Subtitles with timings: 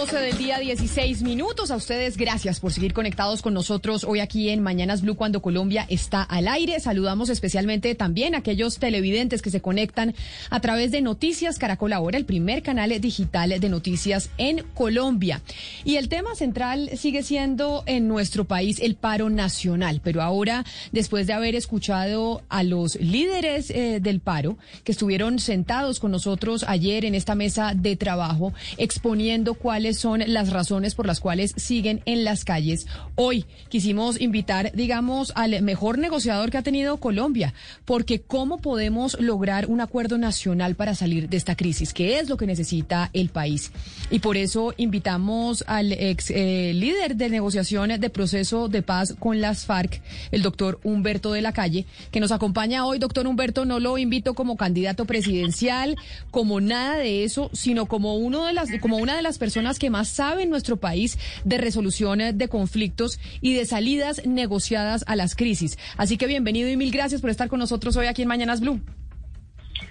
[0.00, 1.70] 12 del día, 16 minutos.
[1.70, 5.84] A ustedes, gracias por seguir conectados con nosotros hoy aquí en Mañanas Blue cuando Colombia
[5.90, 6.80] está al aire.
[6.80, 10.14] Saludamos especialmente también a aquellos televidentes que se conectan
[10.48, 15.42] a través de Noticias Caracol Ahora, el primer canal digital de noticias en Colombia.
[15.84, 20.00] Y el tema central sigue siendo en nuestro país el paro nacional.
[20.02, 26.00] Pero ahora, después de haber escuchado a los líderes eh, del paro que estuvieron sentados
[26.00, 31.20] con nosotros ayer en esta mesa de trabajo exponiendo cuáles son las razones por las
[31.20, 32.86] cuales siguen en las calles.
[33.14, 39.66] Hoy quisimos invitar, digamos, al mejor negociador que ha tenido Colombia, porque ¿cómo podemos lograr
[39.66, 41.92] un acuerdo nacional para salir de esta crisis?
[41.92, 43.72] ¿Qué es lo que necesita el país?
[44.10, 49.40] Y por eso invitamos al ex eh, líder de negociación de proceso de paz con
[49.40, 52.98] las FARC, el doctor Humberto de la Calle, que nos acompaña hoy.
[52.98, 55.96] Doctor Humberto, no lo invito como candidato presidencial,
[56.30, 59.90] como nada de eso, sino como uno de las, como una de las personas que
[59.90, 65.34] más sabe en nuestro país de resoluciones de conflictos y de salidas negociadas a las
[65.34, 65.76] crisis.
[65.96, 68.80] Así que bienvenido y mil gracias por estar con nosotros hoy aquí en Mañanas Blue.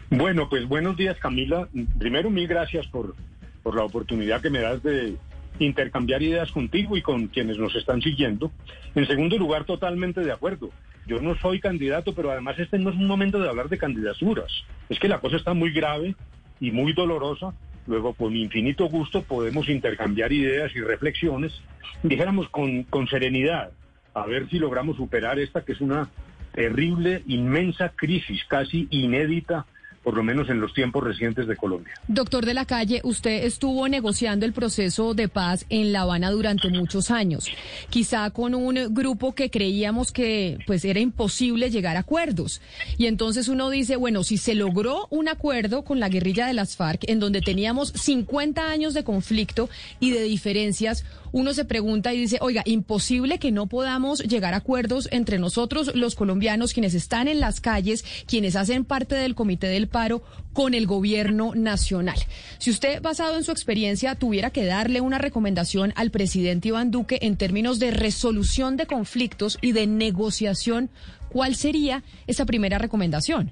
[0.10, 1.68] Bueno, pues buenos días Camila.
[1.98, 3.16] Primero mil gracias por,
[3.64, 5.18] por la oportunidad que me das de
[5.60, 8.52] intercambiar ideas contigo y con quienes nos están siguiendo.
[8.96, 10.70] En segundo lugar, totalmente de acuerdo.
[11.08, 14.52] Yo no soy candidato, pero además este no es un momento de hablar de candidaturas.
[14.88, 16.16] Es que la cosa está muy grave
[16.60, 17.54] y muy dolorosa
[17.90, 21.60] Luego, con infinito gusto, podemos intercambiar ideas y reflexiones,
[22.04, 23.72] dijéramos con, con serenidad,
[24.14, 26.08] a ver si logramos superar esta que es una
[26.54, 29.66] terrible, inmensa crisis, casi inédita
[30.10, 31.94] por lo menos en los tiempos recientes de Colombia.
[32.08, 36.68] Doctor de la Calle, usted estuvo negociando el proceso de paz en La Habana durante
[36.72, 37.46] muchos años,
[37.92, 42.60] quizá con un grupo que creíamos que pues era imposible llegar a acuerdos.
[42.98, 46.76] Y entonces uno dice, bueno, si se logró un acuerdo con la guerrilla de las
[46.76, 49.70] FARC en donde teníamos 50 años de conflicto
[50.00, 54.58] y de diferencias, uno se pregunta y dice, oiga, imposible que no podamos llegar a
[54.58, 59.68] acuerdos entre nosotros los colombianos, quienes están en las calles, quienes hacen parte del comité
[59.68, 60.24] del paro,
[60.54, 62.18] con el gobierno nacional.
[62.58, 67.20] Si usted, basado en su experiencia, tuviera que darle una recomendación al presidente Iván Duque
[67.22, 70.90] en términos de resolución de conflictos y de negociación,
[71.30, 73.52] ¿cuál sería esa primera recomendación?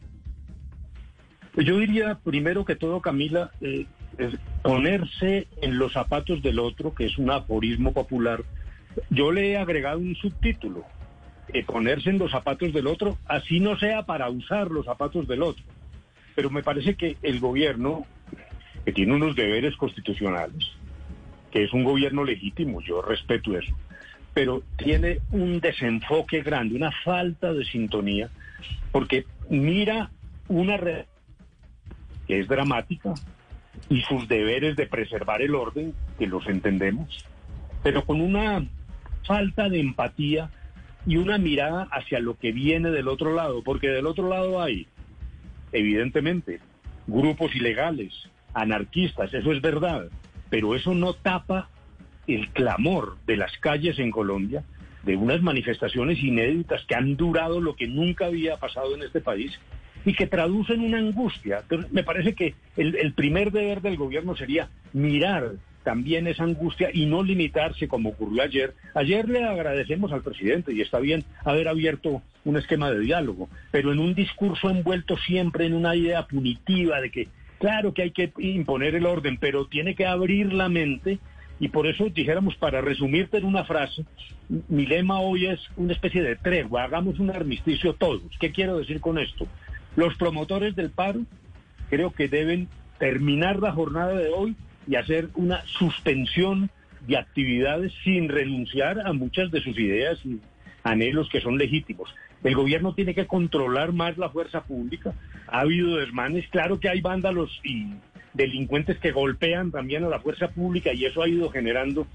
[1.55, 7.05] Yo diría, primero que todo, Camila, eh, es ponerse en los zapatos del otro, que
[7.05, 8.43] es un aforismo popular.
[9.09, 10.83] Yo le he agregado un subtítulo,
[11.53, 15.43] eh, ponerse en los zapatos del otro, así no sea para usar los zapatos del
[15.43, 15.63] otro.
[16.35, 18.05] Pero me parece que el gobierno,
[18.85, 20.71] que tiene unos deberes constitucionales,
[21.51, 23.75] que es un gobierno legítimo, yo respeto eso,
[24.33, 28.29] pero tiene un desenfoque grande, una falta de sintonía,
[28.91, 30.11] porque mira
[30.47, 31.05] una red
[32.27, 33.13] que es dramática,
[33.89, 37.25] y sus deberes de preservar el orden, que los entendemos,
[37.83, 38.65] pero con una
[39.25, 40.49] falta de empatía
[41.05, 44.87] y una mirada hacia lo que viene del otro lado, porque del otro lado hay,
[45.71, 46.59] evidentemente,
[47.07, 48.13] grupos ilegales,
[48.53, 50.09] anarquistas, eso es verdad,
[50.49, 51.69] pero eso no tapa
[52.27, 54.63] el clamor de las calles en Colombia,
[55.03, 59.57] de unas manifestaciones inéditas que han durado lo que nunca había pasado en este país
[60.07, 61.59] y que traducen una angustia.
[61.63, 67.05] Entonces, me parece que el, primer deber del gobierno sería mirar también esa angustia y
[67.05, 68.73] no limitarse como ocurrió ayer.
[68.95, 73.91] Ayer le agradecemos al presidente y está bien haber abierto un esquema de diálogo, pero
[73.91, 77.27] en un discurso envuelto siempre en una idea punitiva de que
[77.59, 81.19] claro que hay que imponer el orden, pero tiene que abrir la mente
[81.59, 84.05] y por eso dijéramos, para resumirte en una frase,
[84.69, 88.21] mi lema hoy es una especie de tregua, hagamos un armisticio todos.
[88.39, 89.47] ¿Qué quiero decir con esto?
[89.97, 91.21] Los promotores del paro
[91.89, 94.55] creo que deben terminar la jornada de hoy
[94.87, 96.69] y hacer una suspensión
[97.07, 100.39] de actividades sin renunciar a muchas de sus ideas y
[100.83, 102.13] anhelos que son legítimos.
[102.43, 105.15] El gobierno tiene que controlar más la fuerza pública.
[105.47, 107.87] Ha habido desmanes, claro que hay vándalos y
[108.35, 112.05] delincuentes que golpean también a la fuerza pública y eso ha ido generando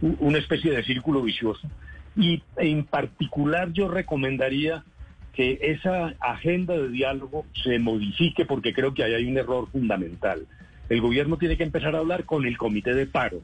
[0.00, 1.68] una especie de círculo vicioso.
[2.16, 4.84] Y en particular yo recomendaría
[5.32, 10.46] que esa agenda de diálogo se modifique porque creo que ahí hay un error fundamental.
[10.88, 13.40] El gobierno tiene que empezar a hablar con el comité de paro,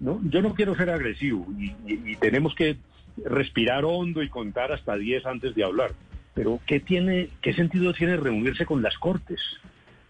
[0.00, 0.20] ¿no?
[0.24, 2.76] Yo no quiero ser agresivo y, tenemos que
[3.24, 5.92] respirar hondo y contar hasta 10 antes de hablar.
[6.34, 9.40] Pero ¿qué, tiene, ¿qué sentido tiene reunirse con las Cortes?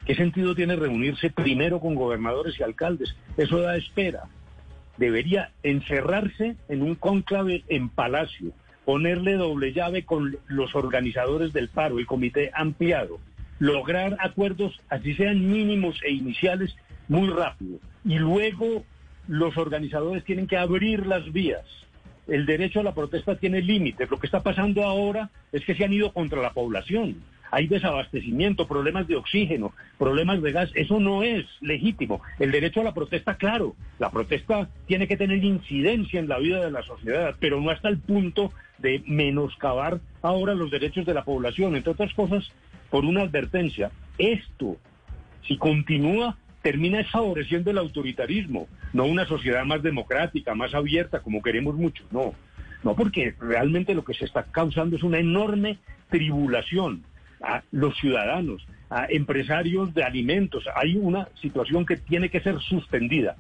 [0.06, 3.14] ¿Qué sentido tiene reunirse primero con gobernadores y alcaldes?
[3.36, 4.24] Eso da espera.
[4.96, 8.52] Debería encerrarse en un cónclave en Palacio,
[8.84, 13.18] ponerle doble llave con los organizadores del paro, el comité ampliado,
[13.58, 16.76] lograr acuerdos, así sean mínimos e iniciales,
[17.08, 17.78] muy rápido.
[18.04, 18.84] Y luego
[19.28, 21.64] los organizadores tienen que abrir las vías.
[22.26, 24.10] El derecho a la protesta tiene límites.
[24.10, 27.16] Lo que está pasando ahora es que se han ido contra la población.
[27.54, 30.72] Hay desabastecimiento, problemas de oxígeno, problemas de gas.
[30.74, 32.20] Eso no es legítimo.
[32.40, 36.64] El derecho a la protesta, claro, la protesta tiene que tener incidencia en la vida
[36.64, 41.22] de la sociedad, pero no hasta el punto de menoscabar ahora los derechos de la
[41.22, 41.76] población.
[41.76, 42.50] Entre otras cosas,
[42.90, 44.76] por una advertencia, esto,
[45.46, 51.76] si continúa, termina favoreciendo el autoritarismo, no una sociedad más democrática, más abierta, como queremos
[51.76, 52.34] mucho, no.
[52.82, 55.78] No, porque realmente lo que se está causando es una enorme
[56.10, 57.04] tribulación
[57.44, 60.64] a los ciudadanos, a empresarios de alimentos.
[60.74, 63.36] Hay una situación que tiene que ser suspendida.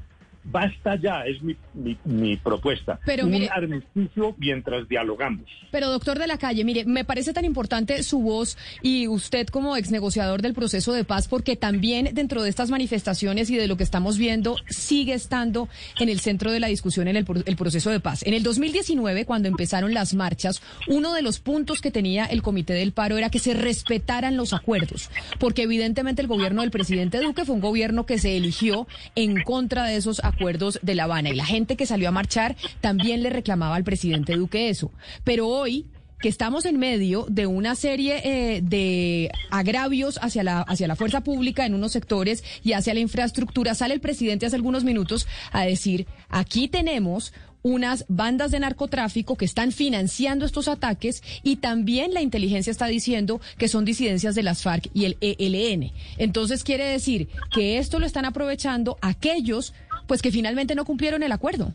[0.46, 1.56] Basta ya, es mi,
[2.04, 3.00] mi, propuesta.
[3.06, 5.46] Pero, un armisticio mientras dialogamos.
[5.70, 9.74] Pero doctor de la calle, mire, me parece tan importante su voz y usted como
[9.74, 13.78] ex negociador del proceso de paz, porque también dentro de estas manifestaciones y de lo
[13.78, 15.68] que estamos viendo, sigue estando
[15.98, 18.22] en el centro de la discusión en el, el proceso de paz.
[18.26, 22.74] En el 2019, cuando empezaron las marchas, uno de los puntos que tenía el Comité
[22.74, 25.08] del Paro era que se respetaran los acuerdos,
[25.40, 29.84] porque evidentemente el gobierno del presidente Duque fue un gobierno que se eligió en contra
[29.84, 33.22] de esos acuerdos acuerdos de La Habana y la gente que salió a marchar también
[33.22, 34.90] le reclamaba al presidente Duque eso.
[35.24, 35.86] Pero hoy
[36.20, 41.22] que estamos en medio de una serie eh, de agravios hacia la, hacia la fuerza
[41.22, 43.74] pública en unos sectores y hacia la infraestructura.
[43.74, 47.34] Sale el presidente hace algunos minutos a decir, aquí tenemos
[47.64, 53.40] unas bandas de narcotráfico que están financiando estos ataques y también la inteligencia está diciendo
[53.56, 55.90] que son disidencias de las FARC y el ELN.
[56.18, 59.72] Entonces quiere decir que esto lo están aprovechando aquellos
[60.06, 61.74] pues que finalmente no cumplieron el acuerdo.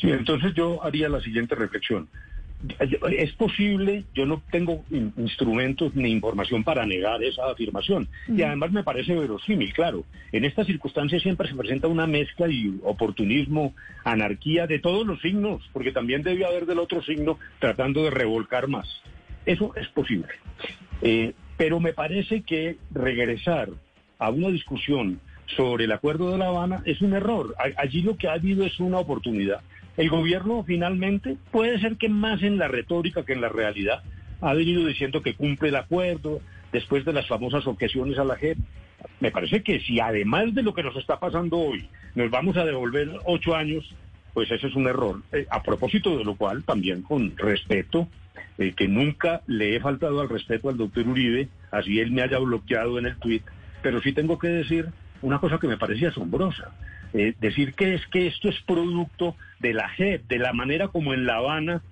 [0.00, 2.08] Sí, entonces yo haría la siguiente reflexión.
[3.18, 8.08] Es posible, yo no tengo instrumentos ni información para negar esa afirmación.
[8.28, 10.04] Y además me parece verosímil, claro.
[10.32, 13.74] En estas circunstancias siempre se presenta una mezcla y oportunismo,
[14.04, 18.68] anarquía de todos los signos, porque también debe haber del otro signo tratando de revolcar
[18.68, 18.88] más.
[19.44, 20.28] Eso es posible.
[21.02, 23.68] Eh, pero me parece que regresar
[24.18, 25.20] a una discusión
[25.54, 27.54] sobre el acuerdo de La Habana es un error.
[27.76, 29.60] Allí lo que ha habido es una oportunidad
[29.96, 34.02] el gobierno finalmente puede ser que más en la retórica que en la realidad
[34.40, 36.40] ha venido diciendo que cumple el acuerdo
[36.72, 38.58] después de las famosas objeciones a la JEP.
[39.20, 42.64] Me parece que si además de lo que nos está pasando hoy nos vamos a
[42.64, 43.94] devolver ocho años,
[44.34, 45.22] pues ese es un error.
[45.32, 48.08] Eh, a propósito de lo cual, también con respeto,
[48.58, 52.38] eh, que nunca le he faltado al respeto al doctor Uribe, así él me haya
[52.38, 53.44] bloqueado en el tuit,
[53.82, 54.88] pero sí tengo que decir
[55.22, 56.72] una cosa que me parecía asombrosa.
[57.12, 61.14] Eh, decir que es que esto es producto de la JEP, de la manera como
[61.14, 61.82] en La Habana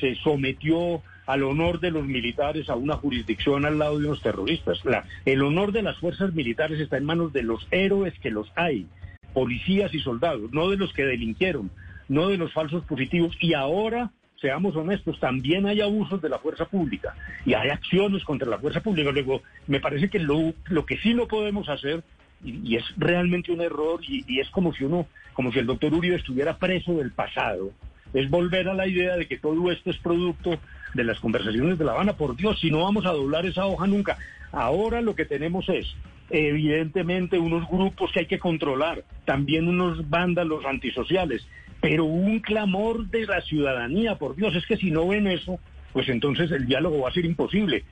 [0.00, 4.80] se sometió al honor de los militares a una jurisdicción al lado de unos terroristas.
[5.24, 8.86] el honor de las fuerzas militares está en manos de los héroes que los hay,
[9.32, 11.70] policías y soldados, no de los que delinquieron,
[12.08, 13.34] no de los falsos positivos.
[13.40, 14.10] Y ahora,
[14.40, 17.14] seamos honestos, también hay abusos de la fuerza pública
[17.46, 19.10] y hay acciones contra la fuerza pública.
[19.10, 22.02] Luego, me parece que lo, lo que sí no podemos hacer
[22.44, 26.16] y, es realmente un error y, es como si uno, como si el doctor Uribe
[26.16, 27.72] estuviera preso del pasado.
[28.12, 30.58] Es volver a la idea de que todo esto es producto
[30.94, 32.12] de las conversaciones de La Habana.
[32.12, 34.18] Por Dios, si no vamos a doblar esa hoja nunca.
[34.52, 35.96] Ahora lo que tenemos es,
[36.30, 41.44] evidentemente, unos grupos que hay que controlar, también unos vándalos antisociales,
[41.80, 45.58] pero un clamor de la ciudadanía, por Dios, es que si no ven eso,
[45.92, 47.84] pues entonces el diálogo va a ser imposible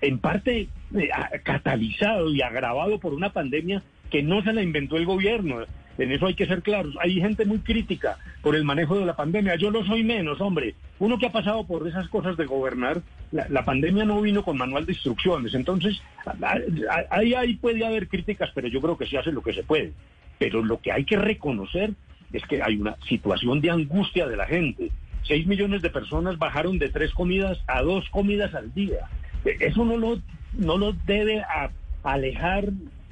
[0.00, 1.08] en parte eh,
[1.42, 5.64] catalizado y agravado por una pandemia que no se la inventó el gobierno.
[5.96, 6.94] En eso hay que ser claros.
[7.00, 9.56] Hay gente muy crítica por el manejo de la pandemia.
[9.56, 10.74] Yo lo soy menos, hombre.
[10.98, 14.86] Uno que ha pasado por esas cosas de gobernar, la, pandemia no vino con manual
[14.86, 15.54] de instrucciones.
[15.54, 16.00] Entonces,
[17.10, 19.92] ahí, ahí puede haber críticas, pero yo creo que se hace lo que se puede.
[20.38, 21.92] Pero lo que hay que reconocer
[22.32, 24.90] es que hay una situación de angustia de la gente.
[25.22, 29.08] Seis millones de personas bajaron de tres comidas a dos comidas al día.
[29.44, 30.20] Eso no lo,
[30.54, 31.42] no lo debe
[32.02, 32.70] alejar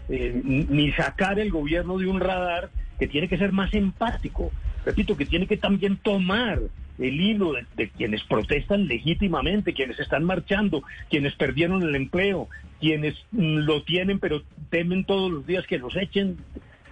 [0.09, 4.51] eh, ni sacar el gobierno de un radar que tiene que ser más empático.
[4.85, 6.61] Repito, que tiene que también tomar
[6.99, 12.49] el hilo de, quienes protestan legítimamente, quienes están marchando, quienes perdieron el empleo,
[12.81, 16.39] quienes mm, lo tienen pero temen todos los días que los echen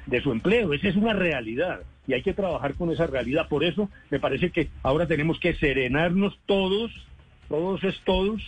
[0.06, 0.72] de su empleo.
[0.72, 1.80] Esa es una realidad.
[2.06, 3.48] y hay que trabajar con esa realidad.
[3.48, 6.90] Por eso me parece que ahora tenemos que serenarnos todos,
[7.48, 8.40] todos es todos.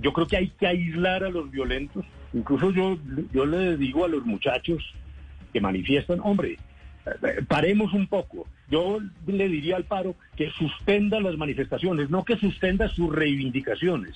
[0.00, 2.04] Yo creo que hay que aislar a los violentos.
[2.32, 2.98] Incluso yo,
[3.32, 4.94] yo le digo a los muchachos
[5.52, 6.58] que manifiestan, hombre,
[7.06, 8.46] eh, paremos un poco.
[8.68, 14.14] Yo le diría al paro que suspenda las manifestaciones, no que suspenda sus reivindicaciones,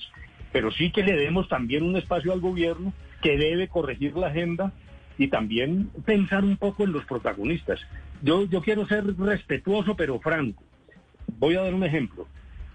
[0.51, 4.73] pero sí que le demos también un espacio al gobierno que debe corregir la agenda
[5.17, 7.79] y también pensar un poco en los protagonistas.
[8.21, 10.63] Yo, yo quiero ser respetuoso pero franco.
[11.39, 12.27] Voy a dar un ejemplo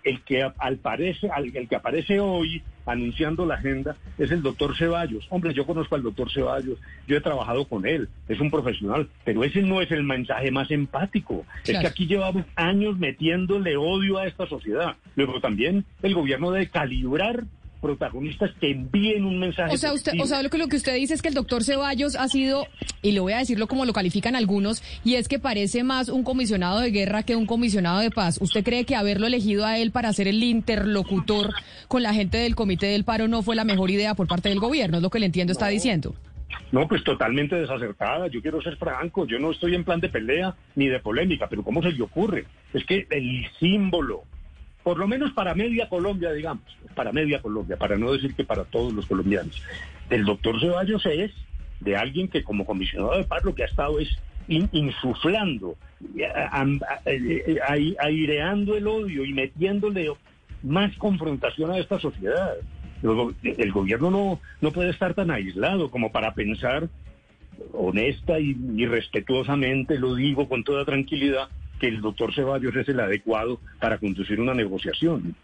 [0.02, 5.26] el que al parece, el que aparece hoy anunciando la agenda es el doctor Ceballos.
[5.30, 9.44] Hombre, yo conozco al doctor Ceballos, yo he trabajado con él, es un profesional, pero
[9.44, 11.44] ese no es el mensaje más empático.
[11.64, 14.96] Es que aquí llevamos años metiéndole odio a esta sociedad.
[15.16, 17.44] Luego también el gobierno debe calibrar
[17.80, 19.74] protagonistas que envíen un mensaje.
[19.74, 21.64] O sea, usted, o sea, lo que, lo que usted dice es que el doctor
[21.64, 22.66] Ceballos ha sido,
[23.02, 26.24] y le voy a decirlo como lo califican algunos, y es que parece más un
[26.24, 28.38] comisionado de guerra que un comisionado de paz.
[28.40, 31.54] ¿Usted cree que haberlo elegido a él para ser el interlocutor
[31.88, 34.60] con la gente del Comité del Paro no fue la mejor idea por parte del
[34.60, 34.98] gobierno?
[34.98, 36.14] Es lo que le entiendo está diciendo.
[36.72, 38.28] No, pues totalmente desacertada.
[38.28, 39.26] Yo quiero ser franco.
[39.26, 42.46] Yo no estoy en plan de pelea ni de polémica, pero ¿cómo se le ocurre?
[42.72, 44.24] Es que el símbolo
[44.86, 46.62] por lo menos para media Colombia, digamos,
[46.94, 49.60] para media Colombia, para no decir que para todos los colombianos.
[50.10, 51.32] El doctor Ceballos es
[51.80, 54.16] de alguien que como comisionado de paz lo que ha estado es
[54.46, 55.74] insuflando,
[57.98, 60.12] aireando el odio y metiéndole
[60.62, 62.54] más confrontación a esta sociedad.
[63.42, 66.88] El, gobierno no, no puede estar tan aislado como para pensar
[67.72, 73.60] honesta y respetuosamente, lo digo con toda tranquilidad, que el doctor Ceballos es el adecuado
[73.80, 75.34] para conducir una negociación.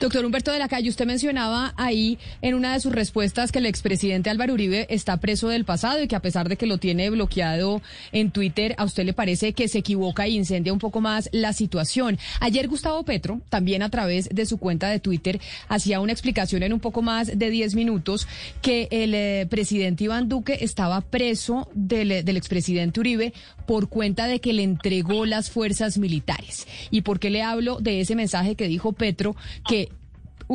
[0.00, 3.66] Doctor Humberto de la Calle, usted mencionaba ahí en una de sus respuestas que el
[3.66, 7.10] expresidente Álvaro Uribe está preso del pasado y que a pesar de que lo tiene
[7.10, 11.28] bloqueado en Twitter, a usted le parece que se equivoca e incendia un poco más
[11.32, 12.18] la situación.
[12.40, 16.72] Ayer Gustavo Petro, también a través de su cuenta de Twitter, hacía una explicación en
[16.72, 18.26] un poco más de 10 minutos
[18.60, 23.32] que el eh, presidente Iván Duque estaba preso del, del expresidente Uribe
[23.66, 26.66] por cuenta de que le entregó las fuerzas militares.
[26.90, 29.36] ¿Y por qué le hablo de ese mensaje que dijo Petro?
[29.66, 29.90] Que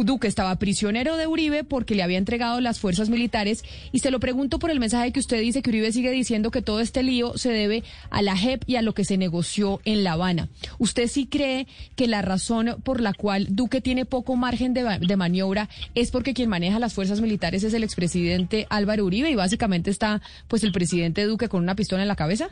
[0.05, 4.19] Duque estaba prisionero de Uribe porque le había entregado las fuerzas militares y se lo
[4.19, 7.37] pregunto por el mensaje que usted dice que Uribe sigue diciendo que todo este lío
[7.37, 10.49] se debe a la JEP y a lo que se negoció en La Habana.
[10.77, 15.69] ¿Usted sí cree que la razón por la cual Duque tiene poco margen de, maniobra
[15.95, 20.21] es porque quien maneja las fuerzas militares es el expresidente Álvaro Uribe y básicamente está
[20.47, 22.49] pues el presidente Duque con una pistola en la cabeza?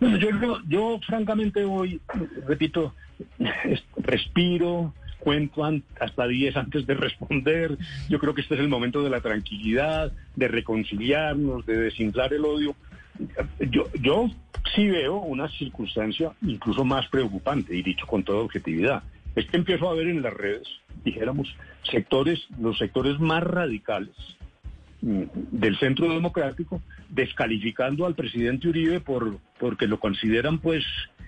[0.00, 0.28] Bueno, yo,
[0.68, 2.00] yo francamente hoy,
[2.46, 2.92] repito,
[3.96, 5.62] respiro, cuento
[6.00, 7.76] hasta 10 antes de responder.
[8.08, 12.44] Yo creo que este es el momento de la tranquilidad, de reconciliarnos, de desinflar el
[12.44, 12.74] odio.
[13.70, 14.30] Yo, yo
[14.74, 19.02] sí veo una circunstancia incluso más preocupante, y dicho con toda objetividad.
[19.34, 20.66] Es que empiezo a ver en las redes,
[21.04, 21.54] dijéramos,
[21.90, 24.14] sectores, los sectores más radicales
[25.02, 25.22] mm,
[25.52, 30.84] del centro democrático, descalificando al presidente Uribe por porque lo consideran pues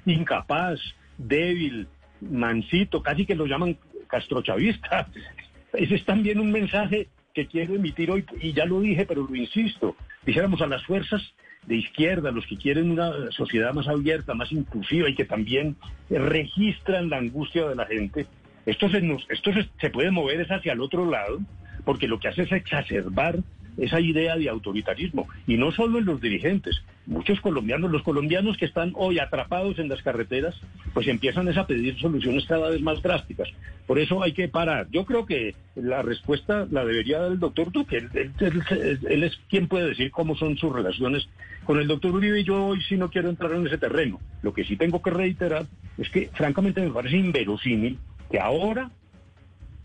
[0.07, 0.81] incapaz,
[1.29, 1.89] débil,
[2.21, 3.77] mansito, casi que lo llaman
[4.09, 5.09] castrochavista.
[5.73, 9.37] Ese es también un mensaje que quiero emitir hoy, y ya lo dije, pero lo
[9.37, 9.95] insisto,
[10.27, 11.23] dijéramos a las fuerzas
[11.67, 15.77] de izquierda, los que quieren una sociedad más abierta, más inclusiva y que también
[16.09, 18.27] registran la angustia de la gente,
[18.67, 19.51] esto se, esto
[19.81, 21.39] se puede mover hacia el otro lado,
[21.85, 23.39] porque lo que hace es exacerbar
[23.77, 25.29] esa idea de autoritarismo.
[25.47, 29.89] Y no solo en los dirigentes, muchos colombianos, los colombianos que están hoy atrapados en
[29.89, 30.55] las carreteras,
[30.95, 33.49] pues empiezan a pedir soluciones cada vez más drásticas.
[33.87, 34.89] Por eso hay que parar.
[34.91, 37.97] Yo creo que la respuesta la debería dar el doctor Duque.
[37.97, 41.29] Él, es quien puede decir cómo son sus relaciones
[41.65, 44.21] con el doctor Uribe y yo hoy sí no quiero entrar en ese terreno.
[44.43, 45.67] Lo que sí tengo que reiterar
[45.99, 47.99] es que francamente me parece inverosímil
[48.31, 48.91] que ahora,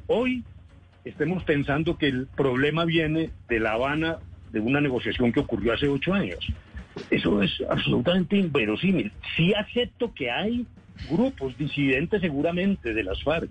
[0.07, 0.43] hoy,
[1.05, 4.17] estemos pensando que el problema viene de La Habana,
[4.51, 6.39] de una negociación que ocurrió hace ocho años.
[7.09, 9.11] Eso es absolutamente inverosímil.
[9.35, 10.65] Sí acepto que hay
[11.09, 13.49] grupos disidentes seguramente de las FARC.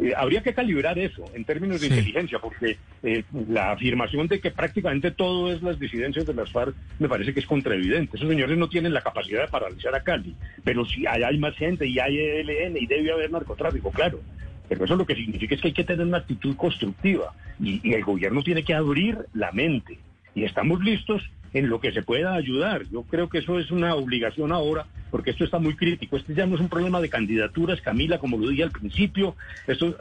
[0.00, 4.52] Eh, habría que calibrar eso en términos de inteligencia, porque eh, la afirmación de que
[4.52, 8.16] prácticamente todo es las disidencias de las FARC me parece que es contraevidente.
[8.16, 11.56] Esos señores no tienen la capacidad de paralizar a Cali, pero si hay, hay más
[11.56, 14.20] gente y hay ELN y debe haber narcotráfico, claro.
[14.68, 18.04] Pero eso lo que significa es que hay que tener una actitud constructiva y, el
[18.04, 19.98] gobierno tiene que abrir la mente.
[20.34, 22.82] Y estamos listos en lo que se pueda ayudar.
[22.90, 26.16] Yo creo que eso es una obligación ahora, porque esto está muy crítico.
[26.16, 29.36] Este ya no es un problema de candidaturas, Camila, como lo dije al principio.
[29.66, 29.96] Esto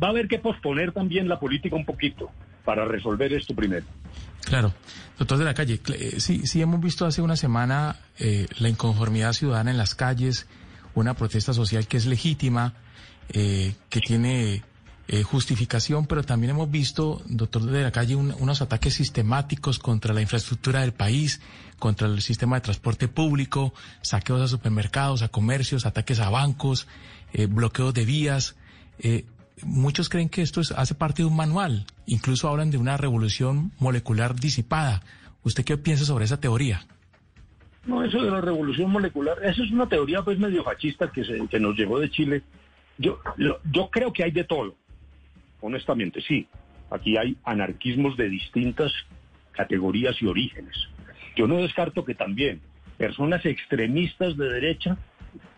[0.00, 2.30] va a haber que posponer también la política un poquito
[2.64, 3.86] para resolver esto primero.
[4.44, 4.72] Claro.
[5.18, 9.32] Doctor de la calle, eh, sí, sí hemos visto hace una semana eh, la inconformidad
[9.32, 10.46] ciudadana en las calles,
[10.94, 12.74] una protesta social que es legítima,
[13.32, 14.62] eh, que tiene
[15.24, 20.80] justificación, pero también hemos visto, doctor de la calle, unos ataques sistemáticos contra la infraestructura
[20.80, 21.42] del país,
[21.78, 26.86] contra el sistema de transporte público, saqueos a supermercados, a comercios, ataques a bancos,
[27.50, 28.56] bloqueos de vías
[29.64, 33.72] muchos creen que esto es, hace parte de un manual, incluso hablan de una revolución
[33.78, 35.02] molecular disipada.
[35.42, 36.86] ¿Usted qué piensa sobre esa teoría?
[37.86, 41.46] No, eso de la revolución molecular, eso es una teoría pues medio fascista que, se,
[41.48, 42.42] que nos llegó de Chile.
[43.02, 43.18] Yo,
[43.72, 44.76] yo creo que hay de todo,
[45.60, 46.46] honestamente, sí.
[46.90, 48.92] Aquí hay anarquismos de distintas
[49.52, 50.88] categorías y orígenes.
[51.34, 52.60] Yo no descarto que también
[52.96, 54.96] personas extremistas de derecha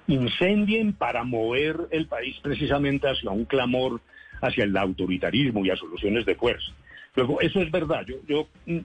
[0.07, 4.01] incendien para mover el país precisamente hacia un clamor
[4.41, 6.73] hacia el autoritarismo y a soluciones de fuerza.
[7.17, 8.79] Luego, eso es verdad, yo, yo mm,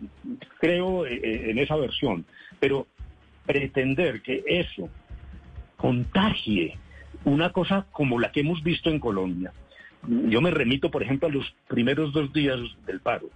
[0.60, 2.26] creo eh, eh, en esa versión,
[2.60, 2.88] pero
[3.46, 4.90] pretender que eso
[5.78, 6.78] contagie
[7.26, 9.52] una cosa como la que hemos visto en Colombia,
[10.08, 13.30] yo me remito, por ejemplo, a los primeros dos días del paro.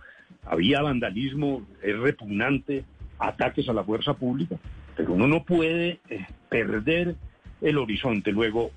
[0.45, 2.85] Había vandalismo, es repugnante,
[3.19, 4.57] ataques a la fuerza pública,
[4.95, 7.15] pero uno no puede eh, perder
[7.61, 8.31] el horizonte.
[8.31, 8.71] Luego,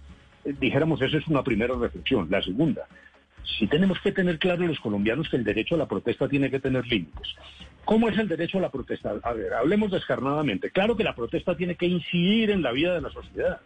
[0.44, 2.28] eh, dijéramos, esa es una primera reflexión.
[2.30, 2.86] La segunda,
[3.58, 6.60] si tenemos que tener claro los colombianos que el derecho a la protesta tiene que
[6.60, 7.34] tener límites.
[7.84, 9.14] ¿Cómo es el derecho a la protesta?
[9.22, 10.70] A ver, hablemos descarnadamente.
[10.70, 13.60] Claro que la protesta tiene que incidir en la vida de la sociedad.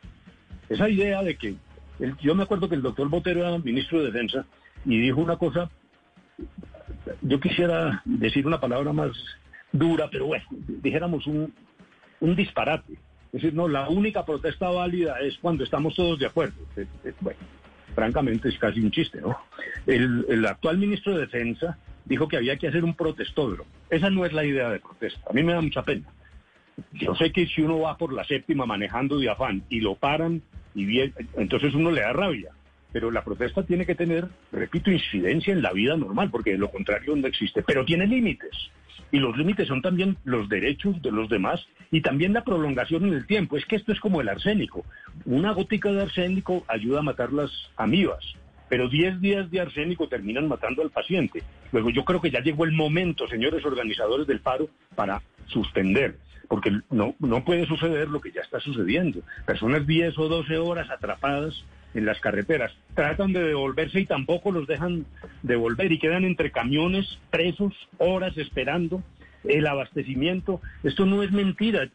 [0.71, 1.57] Esa idea de que,
[2.23, 4.47] yo me acuerdo que el doctor Botero era ministro de Defensa
[4.87, 5.69] y dijo una cosa,
[7.21, 9.11] yo quisiera decir una palabra más
[9.73, 11.53] dura, pero bueno, dijéramos un,
[12.21, 12.95] un disparate.
[13.33, 16.57] Es decir, no, la única protesta válida es cuando estamos todos de acuerdo.
[17.21, 17.39] Bueno,
[17.95, 19.37] francamente es casi un chiste, ¿no?
[19.87, 23.71] El, actual ministro de Defensa dijo que había que hacer un protestódromo.
[23.89, 25.21] Esa no es la idea de protesta.
[25.29, 26.09] A mí me da mucha pena.
[26.93, 30.43] Yo sé que si uno va por la séptima manejando de afán y lo paran,
[30.75, 32.51] y bien, entonces uno le da rabia.
[32.93, 36.71] Pero la protesta tiene que tener, repito, incidencia en la vida normal, porque de lo
[36.71, 37.63] contrario no existe.
[37.63, 38.51] Pero tiene límites
[39.13, 43.15] y los límites son también los derechos de los demás y también la prolongación en
[43.15, 43.57] el tiempo.
[43.57, 44.85] Es que esto es como el arsénico.
[45.25, 48.25] Una gótica de arsénico ayuda a matar las amibas,
[48.69, 51.43] pero 10 días de arsénico terminan matando al paciente.
[51.73, 56.17] Luego yo creo que ya llegó el momento, señores organizadores del paro, para suspender,
[56.51, 59.21] porque no, no puede suceder lo que ya está sucediendo.
[59.47, 62.73] Personas 10 o 12 horas atrapadas en las carreteras.
[62.97, 65.07] Tratan de devolverse y tampoco los dejan
[65.45, 69.01] devolver y quedan entre camiones presos horas esperando
[69.45, 70.61] el abastecimiento.
[70.83, 71.89] Esto no es mentira.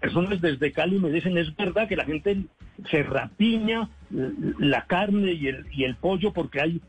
[0.00, 2.42] Personas desde Cali me dicen, es verdad que la gente
[2.90, 6.82] se rapiña la carne y el, y el pollo porque hay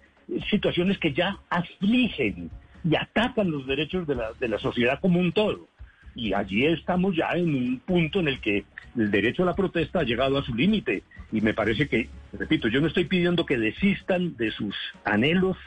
[0.49, 2.51] situaciones que ya afligen
[2.83, 5.69] y atacan los derechos de la, de la sociedad como un todo.
[6.15, 8.63] Y allí estamos ya en un punto en el que
[8.97, 11.03] el derecho a la protesta ha llegado a su límite.
[11.31, 15.57] Y me parece que, repito, yo no estoy pidiendo que desistan de sus anhelos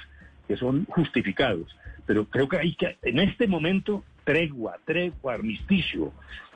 [0.47, 6.13] que son justificados, pero creo que hay que, en este momento, tregua, tregua, armisticio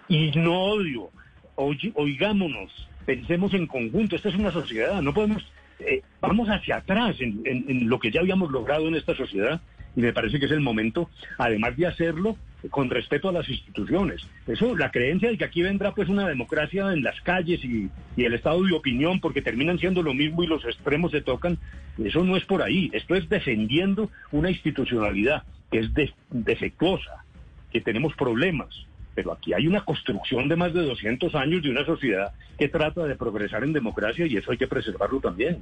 [0.09, 1.11] y no odio.
[1.57, 4.17] oigámonos, pensemos en conjunto.
[4.17, 5.45] Esta es una sociedad, no podemos,
[5.81, 9.61] eh, vamos hacia atrás en lo que ya habíamos logrado en esta sociedad
[9.97, 12.37] y me parece que es el momento, además de hacerlo,
[12.71, 14.27] con respeto a las instituciones.
[14.47, 18.35] Eso, la creencia de que aquí vendrá pues una democracia en las calles y, el
[18.35, 21.59] estado de opinión porque terminan siendo lo mismo y los extremos se tocan,
[22.03, 22.91] eso no es por ahí.
[22.93, 25.91] Esto es defendiendo una institucionalidad que es
[26.31, 27.25] defectuosa,
[27.73, 28.87] que tenemos problemas.
[29.15, 33.05] Pero aquí hay una construcción de más de 200 años de una sociedad que trata
[33.05, 35.59] de progresar en democracia y eso hay que preservarlo también.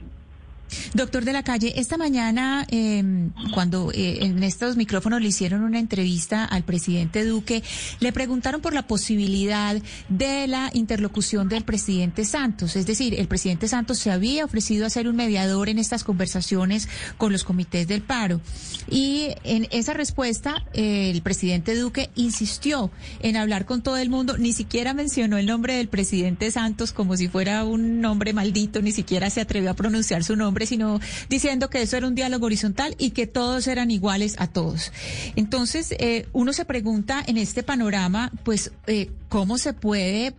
[0.94, 5.78] Doctor de la Calle, esta mañana, em, cuando eh, en estos micrófonos le hicieron una
[5.78, 7.62] entrevista al presidente Duque,
[8.00, 9.76] le preguntaron por la posibilidad
[10.08, 12.76] de la interlocución del presidente Santos.
[12.76, 16.88] Es decir, el presidente Santos se había ofrecido a ser un mediador en estas conversaciones
[17.18, 18.40] con los comités del paro.
[18.88, 24.52] Y en esa respuesta, el presidente Duque insistió en hablar con todo el mundo, ni
[24.52, 29.30] siquiera mencionó el nombre del presidente Santos como si fuera un nombre maldito, ni siquiera
[29.30, 33.10] se atrevió a pronunciar su nombre sino diciendo que eso era un diálogo horizontal y
[33.10, 34.92] que todos eran iguales a todos.
[35.36, 40.34] Entonces, eh, uno se pregunta en este panorama, pues, eh, ¿cómo se puede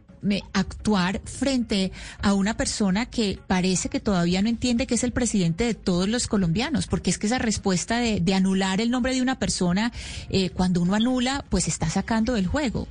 [0.53, 5.63] actuar frente a una persona que parece que todavía no entiende que es el presidente
[5.63, 9.39] de todos los colombianos, porque es que esa respuesta de, anular el nombre de una
[9.39, 9.91] persona,
[10.29, 12.87] eh, cuando uno anula, pues está sacando del juego.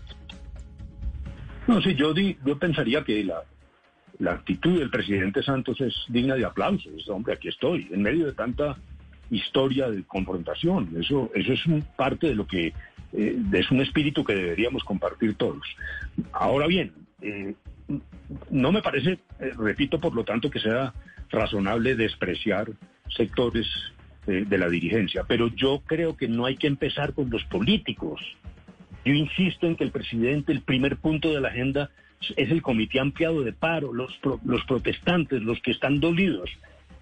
[1.66, 3.42] No, sí, yo, yo pensaría que la,
[4.20, 7.08] la actitud del presidente Santos es digna de aplausos.
[7.08, 8.76] Hombre, aquí estoy, en medio de tanta
[9.30, 10.90] historia de confrontación.
[11.00, 12.74] Eso, eso es parte de lo que
[13.12, 15.62] eh, es un espíritu que deberíamos compartir todos.
[16.32, 17.54] Ahora bien, eh,
[18.50, 20.92] no me parece, eh, repito, por lo tanto, que sea
[21.30, 22.68] razonable despreciar
[23.08, 23.66] sectores
[24.26, 28.20] de la dirigencia, pero yo creo que no hay que empezar con los políticos.
[29.04, 31.90] Yo insisto en que el presidente, el primer punto de la agenda
[32.36, 36.50] es el comité ampliado de paro, los, los protestantes, los que están dolidos.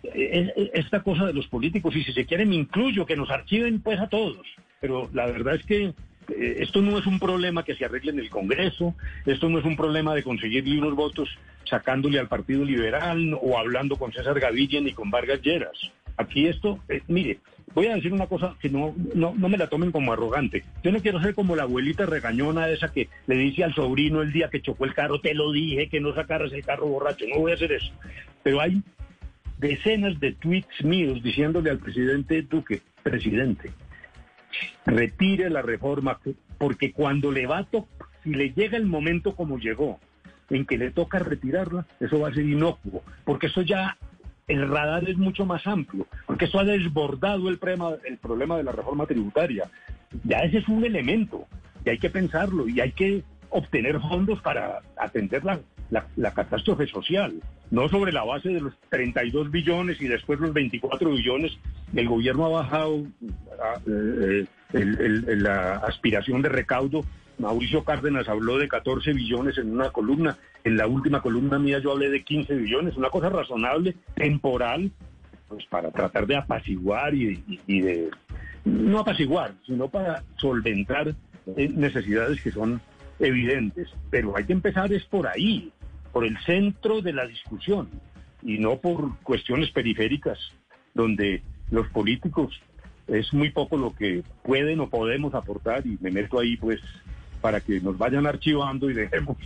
[0.03, 4.09] Esta cosa de los políticos, y si se quieren, incluyo que nos archiven pues a
[4.09, 4.47] todos.
[4.81, 8.21] Pero la verdad es que eh, esto no es un problema que se arregle en
[8.21, 8.95] el Congreso,
[9.27, 11.29] esto no es un problema de conseguirle unos votos
[11.65, 15.77] sacándole al Partido Liberal o hablando con César Gaviria ni con Vargas Lleras.
[16.17, 17.39] Aquí esto, eh, mire,
[17.79, 20.65] voy a decir una cosa que no, no, no, me la tomen como arrogante.
[20.83, 24.33] Yo no quiero ser como la abuelita regañona esa que le dice al sobrino el
[24.33, 27.41] día que chocó el carro, te lo dije, que no sacaras el carro borracho, no
[27.41, 27.93] voy a hacer eso.
[28.43, 28.83] Pero hay
[29.59, 33.71] decenas de tweets míos diciéndole al presidente Duque, presidente,
[34.85, 36.19] retire la reforma,
[36.59, 37.69] porque cuando le va a
[38.25, 40.01] si le llega el momento como llegó,
[40.51, 43.97] en que le toca retirarla, eso va a ser inocuo, porque eso ya,
[44.49, 48.65] el radar es mucho más amplio, porque eso ha desbordado el problema, el problema de
[48.65, 49.71] la reforma tributaria.
[50.25, 51.47] Ya ese es un elemento,
[51.85, 57.35] y hay que pensarlo, y hay que obtener fondos para atender la, la, catástrofe social,
[57.71, 61.53] no sobre la base de los 32 billones y después los 24 billones.
[61.95, 63.05] El gobierno ha bajado
[64.75, 67.05] ah, eh, la aspiración de recaudo.
[67.39, 70.37] Mauricio Cárdenas habló de 14 billones en una columna.
[70.65, 72.97] En la última columna mía yo hablé de 15 billones.
[72.97, 74.91] Una cosa razonable, temporal,
[75.49, 78.11] pues para tratar de apaciguar y, y de,
[78.65, 81.15] no apaciguar, sino para solventar
[81.57, 82.81] eh, necesidades que son
[83.19, 83.89] evidentes.
[84.11, 85.73] Pero hay que empezar es por ahí
[86.13, 87.89] por el centro de la discusión
[88.43, 90.39] y no por cuestiones periféricas
[90.95, 92.61] donde los políticos
[93.09, 96.81] es muy poco lo que pueden o podemos aportar y me meto ahí pues
[97.41, 99.37] para que nos vayan archivando y dejemos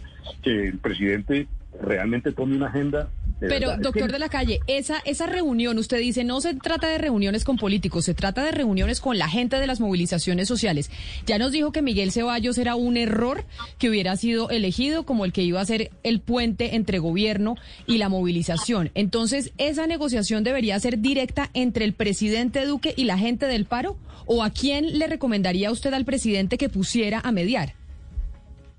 [0.42, 1.46] que el presidente
[1.80, 3.11] realmente tome una agenda
[3.48, 7.44] pero, doctor de la calle, esa, esa reunión, usted dice, no se trata de reuniones
[7.44, 10.90] con políticos, se trata de reuniones con la gente de las movilizaciones sociales.
[11.26, 13.44] Ya nos dijo que Miguel Ceballos era un error
[13.78, 17.56] que hubiera sido elegido como el que iba a ser el puente entre gobierno
[17.87, 18.90] y la movilización.
[18.94, 23.96] Entonces, ¿esa negociación debería ser directa entre el presidente Duque y la gente del paro?
[24.26, 27.74] ¿O a quién le recomendaría usted al presidente que pusiera a mediar?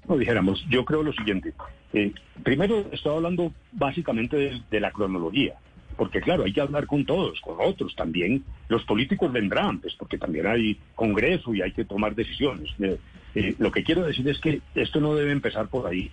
[0.07, 1.53] No dijéramos, yo creo lo siguiente.
[1.93, 2.11] Eh,
[2.43, 5.53] primero, estaba hablando básicamente de, la cronología,
[5.95, 8.43] porque claro, hay que hablar con todos, con otros también.
[8.67, 12.69] Los políticos vendrán, pues porque también hay Congreso y hay que tomar decisiones.
[12.79, 12.97] Eh,
[13.35, 16.09] eh, lo que quiero decir es que esto no debe empezar por ahí,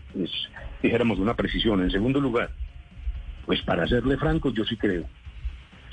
[0.82, 1.82] dijéramos, una precisión.
[1.82, 2.50] En segundo lugar,
[3.46, 5.06] pues para serle franco, yo sí creo.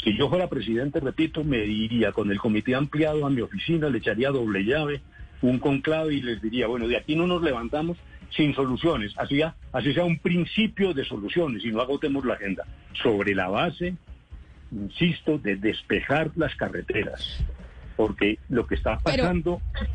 [0.04, 3.98] Si yo fuera presidente, repito, me iría con el comité ampliado a mi oficina, le
[3.98, 5.02] echaría doble llave,
[5.42, 7.98] un conclave y les diría, bueno, de aquí no nos levantamos
[8.32, 12.66] sin soluciones, así, así sea un principio de soluciones y no agotemos la agenda,
[13.02, 13.96] sobre la base,
[14.72, 17.44] insisto, de despejar las carreteras,
[17.96, 19.62] porque lo que está pasando...
[19.74, 19.88] Pero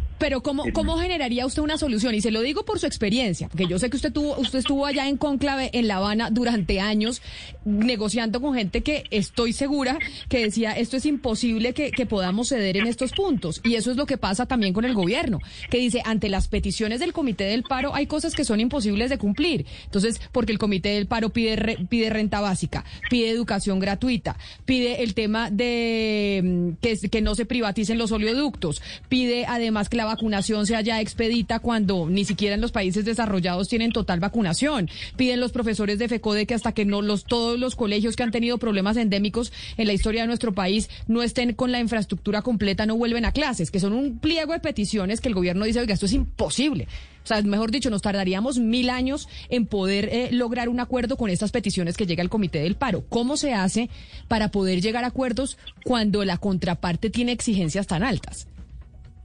[0.42, 2.14] ¿cómo, ¿cómo generaría usted una solución?
[2.14, 4.86] Y se lo digo por su experiencia, porque yo sé que usted tuvo, usted estuvo
[4.86, 7.20] allá en Conclave, en La Habana, durante años,
[7.64, 12.76] negociando con gente que estoy segura que decía, esto es imposible que, que podamos ceder
[12.76, 13.60] en estos puntos.
[13.64, 17.00] Y eso es lo que pasa también con el gobierno, que dice, ante las peticiones
[17.00, 19.66] del Comité del Paro hay cosas que son imposibles de cumplir.
[19.84, 25.14] Entonces, porque el Comité del Paro pide, pide renta básica, pide educación gratuita, pide el
[25.14, 30.66] tema de mm, que, que no se privaticen los oleoductos, pide además que la vacunación
[30.66, 34.88] sea ya expedita cuando ni siquiera en los países desarrollados tienen total vacunación.
[35.16, 38.30] Piden los profesores de FECODE que hasta que no los todos los colegios que han
[38.30, 42.86] tenido problemas endémicos en la historia de nuestro país no estén con la infraestructura completa,
[42.86, 45.94] no vuelven a clases, que son un pliego de peticiones que el gobierno dice, oiga,
[45.94, 46.88] esto es imposible.
[47.24, 51.30] O sea, mejor dicho, nos tardaríamos mil años en poder eh, lograr un acuerdo con
[51.30, 53.04] estas peticiones que llega el Comité del Paro.
[53.08, 53.90] ¿Cómo se hace
[54.28, 58.48] para poder llegar a acuerdos cuando la contraparte tiene exigencias tan altas?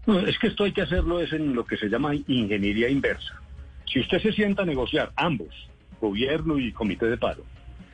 [0.07, 3.41] No, es que esto hay que hacerlo es en lo que se llama ingeniería inversa.
[3.85, 5.53] Si usted se sienta a negociar ambos,
[5.99, 7.43] gobierno y comité de paro,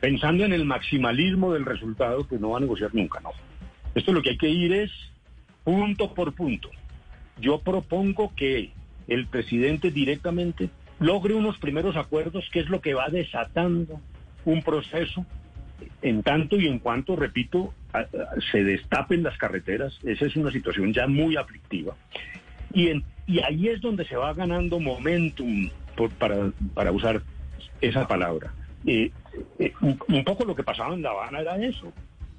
[0.00, 3.30] pensando en el maximalismo del resultado, pues no va a negociar nunca, no.
[3.96, 4.92] Esto lo que hay que ir es
[5.64, 6.70] punto por punto.
[7.40, 8.70] Yo propongo que
[9.08, 14.00] el presidente directamente logre unos primeros acuerdos, que es lo que va desatando
[14.44, 15.26] un proceso
[16.00, 17.74] en tanto y en cuanto, repito,
[18.50, 21.94] se destapen las carreteras, esa es una situación ya muy aflictiva.
[22.72, 22.90] Y,
[23.26, 25.70] y ahí es donde se va ganando momentum,
[26.18, 27.22] para, para usar
[27.80, 28.52] esa palabra.
[28.86, 29.10] Eh,
[29.58, 31.92] eh, un, poco lo que pasaba en La Habana era eso.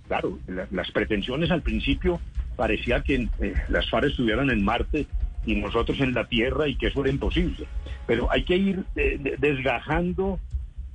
[0.08, 0.38] claro,
[0.72, 2.20] las pretensiones al principio
[2.56, 5.08] parecía que eh, las FARC estuvieran en Marte
[5.46, 7.68] y nosotros en la Tierra y que eso era imposible.
[8.08, 10.40] Pero hay que ir eh, desgajando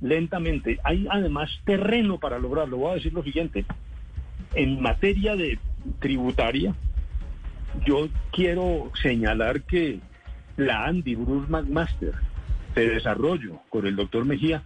[0.01, 0.79] lentamente.
[0.83, 2.77] Hay además terreno para lograrlo.
[2.77, 3.65] Voy a decir lo siguiente.
[4.53, 5.59] En materia de
[5.99, 6.75] tributaria,
[7.85, 9.99] yo quiero señalar que
[10.57, 12.13] la Andy Bruce McMaster
[12.75, 14.63] de desarrollo con el doctor Mejía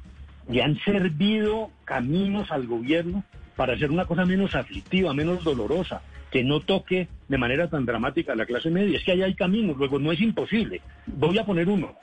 [0.50, 3.24] le han servido caminos al gobierno
[3.56, 8.34] para hacer una cosa menos aflictiva, menos dolorosa, que no toque de manera tan dramática
[8.34, 8.98] a la clase media.
[8.98, 10.82] Es que ahí hay caminos, luego no es imposible.
[11.08, 11.95] Voy a poner uno.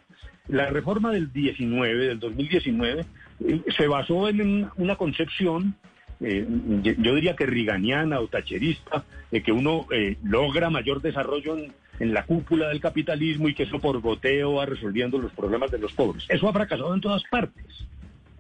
[0.49, 3.05] La reforma del 19, del 2019,
[3.47, 5.77] eh, se basó en una concepción,
[6.23, 6.47] eh,
[6.83, 12.15] yo diría que riganiana o tacherista, de que uno eh, logra mayor desarrollo en, en
[12.15, 15.93] la cúpula del capitalismo y que eso por goteo va resolviendo los problemas de los
[15.93, 16.25] pobres.
[16.29, 17.87] Eso ha fracasado en todas partes.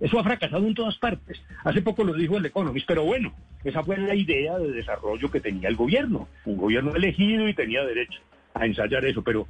[0.02, 1.40] Eso ha fracasado en todas partes.
[1.62, 5.40] Hace poco lo dijo el Economist, pero bueno, esa fue la idea de desarrollo que
[5.40, 6.28] tenía el gobierno.
[6.44, 8.20] Un gobierno elegido y tenía derecho
[8.52, 9.22] a ensayar eso.
[9.22, 9.46] Pero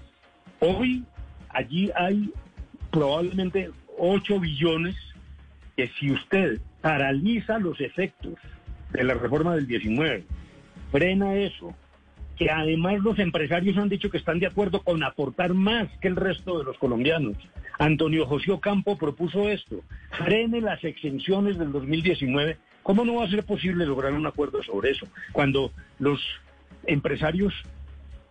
[0.60, 1.04] hoy
[1.48, 2.30] allí hay
[2.90, 4.94] probablemente 8 billones
[5.74, 8.34] que si usted paraliza los efectos
[8.92, 10.24] de la reforma del 19,
[10.90, 11.74] frena eso,
[12.36, 16.16] que además los empresarios han dicho que están de acuerdo con aportar más que el
[16.16, 17.36] resto de los colombianos.
[17.78, 19.82] Antonio José Ocampo propuso esto,
[20.24, 22.58] frene las exenciones del 2019.
[22.82, 25.06] ¿Cómo no va a ser posible lograr un acuerdo sobre eso?
[25.32, 26.20] Cuando los
[26.84, 27.54] empresarios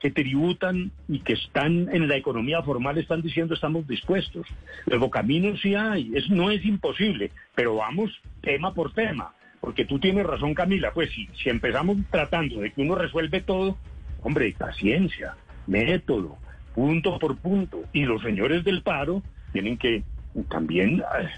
[0.01, 4.47] que tributan y que están en la economía formal están diciendo estamos dispuestos.
[4.87, 8.11] Luego caminos sí hay, es, no es imposible, pero vamos
[8.41, 9.33] tema por tema.
[9.59, 13.77] Porque tú tienes razón, Camila, pues si, si empezamos tratando de que uno resuelve todo,
[14.23, 15.35] hombre, paciencia,
[15.67, 16.37] método,
[16.73, 17.83] punto por punto.
[17.93, 19.21] Y los señores del paro
[19.53, 20.03] tienen que
[20.49, 21.29] también eh,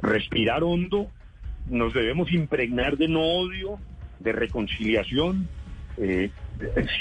[0.00, 1.10] respirar hondo,
[1.68, 3.78] nos debemos impregnar de no odio,
[4.20, 5.48] de reconciliación,
[5.96, 6.30] eh,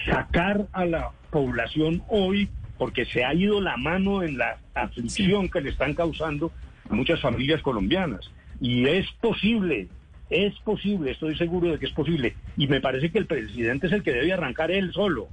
[0.06, 5.62] sacar a la población hoy, porque se ha ido la mano en la aflicción que
[5.62, 6.52] le están causando
[6.90, 8.32] a muchas familias colombianas.
[8.60, 9.88] Y es posible,
[10.30, 12.36] es posible, estoy seguro de que es posible.
[12.58, 15.28] Y me parece que el presidente es el que debe arrancar él solo.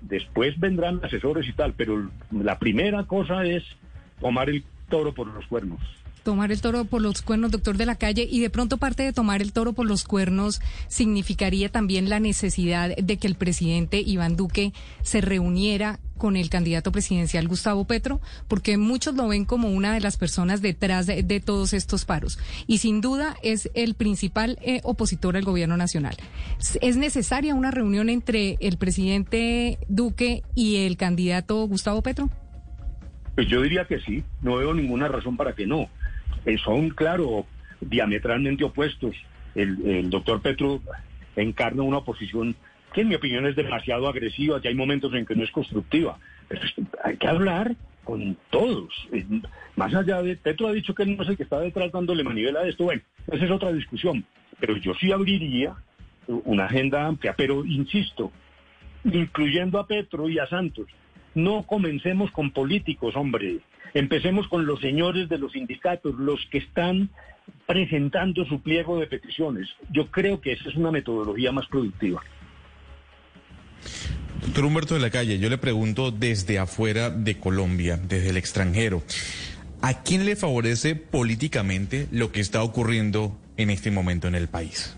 [0.00, 3.64] Después vendrán asesores y tal, pero la primera cosa es
[4.20, 5.80] tomar el toro por los cuernos
[6.24, 9.12] tomar el toro por los cuernos, doctor de la calle, y de pronto parte de
[9.12, 14.36] tomar el toro por los cuernos significaría también la necesidad de que el presidente Iván
[14.36, 19.92] Duque se reuniera con el candidato presidencial Gustavo Petro, porque muchos lo ven como una
[19.92, 22.38] de las personas detrás de, todos estos paros.
[22.66, 26.16] Y sin duda es el principal eh, opositor al gobierno nacional.
[26.80, 32.30] ¿Es necesaria una reunión entre el presidente Duque y el candidato Gustavo Petro?
[33.34, 35.88] Pues yo diría que sí, no veo ninguna razón para que no.
[36.44, 37.46] Eh, son, claro,
[37.80, 39.14] diametralmente opuestos.
[39.54, 40.80] El, doctor Petro
[41.36, 42.56] encarna una oposición
[42.92, 46.18] que en mi opinión es demasiado agresiva, que hay momentos en que no es constructiva.
[46.48, 46.62] Pero
[47.02, 48.92] hay que hablar con todos.
[49.12, 49.24] Eh,
[49.76, 52.22] más allá de, Petro ha dicho que él no es el que está detrás dándole
[52.22, 52.84] manivela de esto.
[52.84, 54.24] Bueno, esa es otra discusión.
[54.60, 55.74] Pero yo sí abriría
[56.26, 58.32] una agenda amplia, pero insisto,
[59.04, 60.86] incluyendo a Petro y a Santos.
[61.34, 63.58] No comencemos con políticos, hombre.
[63.92, 67.10] Empecemos con los señores de los sindicatos, los que están
[67.66, 69.68] presentando su pliego de peticiones.
[69.90, 72.22] Yo creo que esa es una metodología más productiva.
[74.42, 79.02] Doctor Humberto de la Calle, yo le pregunto desde afuera de Colombia, desde el extranjero,
[79.80, 84.96] ¿a quién le favorece políticamente lo que está ocurriendo en este momento en el país?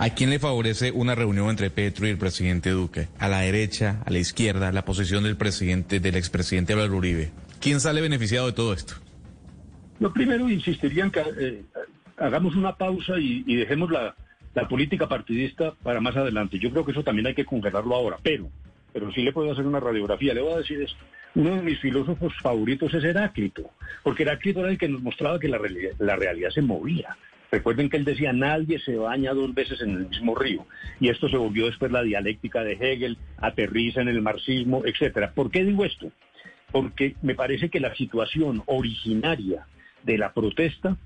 [0.00, 3.08] ¿A quién le favorece una reunión entre Petro y el presidente Duque?
[3.18, 7.32] ¿A la derecha, a la izquierda, la posición del presidente, del expresidente Álvaro Uribe?
[7.60, 8.94] ¿Quién sale beneficiado de todo esto?
[9.98, 11.62] Lo primero, insistiría en que eh,
[12.16, 14.14] hagamos una pausa y, dejemos la,
[14.68, 16.60] política partidista para más adelante.
[16.60, 18.48] Yo creo que eso también hay que congelarlo ahora, pero,
[18.92, 20.32] pero sí le puedo hacer una radiografía.
[20.32, 20.98] Le voy a decir esto.
[21.34, 23.70] Uno de mis filósofos favoritos es Heráclito,
[24.04, 25.58] porque Heráclito era el que nos mostraba que la,
[25.98, 27.16] la realidad se movía.
[27.50, 30.66] Recuerden que él decía, nadie se baña dos veces en el mismo río.
[31.00, 35.32] Y esto se volvió después la dialéctica de Hegel, aterriza en el marxismo, etcétera.
[35.34, 36.10] ¿Por qué digo esto?
[36.70, 39.66] Porque me parece que la situación originaria
[40.02, 40.96] de la protesta,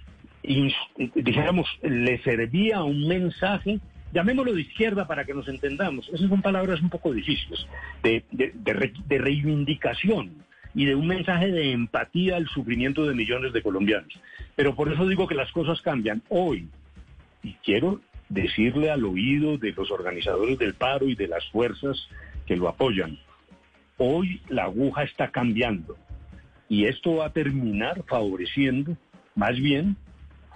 [0.43, 3.79] dijéramos, le servía un mensaje,
[4.13, 7.67] llamémoslo de izquierda para que nos entendamos, esas son palabras un poco difíciles,
[8.03, 10.43] de, de reivindicación
[10.75, 14.13] y de un mensaje de empatía al sufrimiento de millones de colombianos.
[14.57, 16.69] Pero por eso digo que las cosas cambian hoy.
[17.43, 22.09] Y quiero decirle al oído de los organizadores del paro y de las fuerzas
[22.47, 23.19] que lo apoyan,
[23.99, 25.97] hoy la aguja está cambiando
[26.73, 28.97] y esto va a terminar favoreciendo
[29.35, 29.97] más bien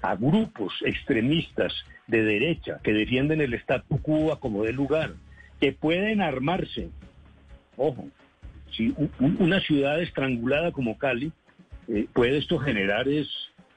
[0.00, 1.74] a grupos extremistas
[2.06, 5.12] de derecha que defienden el statu quo como de lugar,
[5.60, 6.88] que pueden armarse.
[7.76, 8.08] Ojo,
[8.72, 11.32] si una ciudad estrangulada como Cali,
[11.88, 13.28] eh, puede esto generar es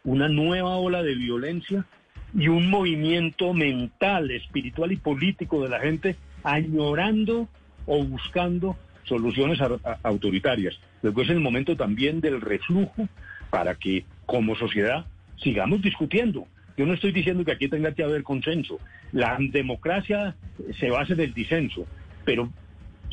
[0.04, 1.86] una nueva ola de violencia
[2.34, 7.48] y un movimiento mental, espiritual y político de la gente añorando
[7.86, 9.60] o buscando soluciones
[10.04, 10.80] autoritarias.
[11.02, 13.08] Luego es el momento también del reflujo
[13.50, 15.06] para que como sociedad
[15.38, 16.48] sigamos discutiendo.
[16.78, 18.80] Yo no estoy diciendo que aquí tenga que haber consenso.
[19.12, 20.36] La democracia
[20.80, 21.86] se basa en el disenso,
[22.24, 22.50] pero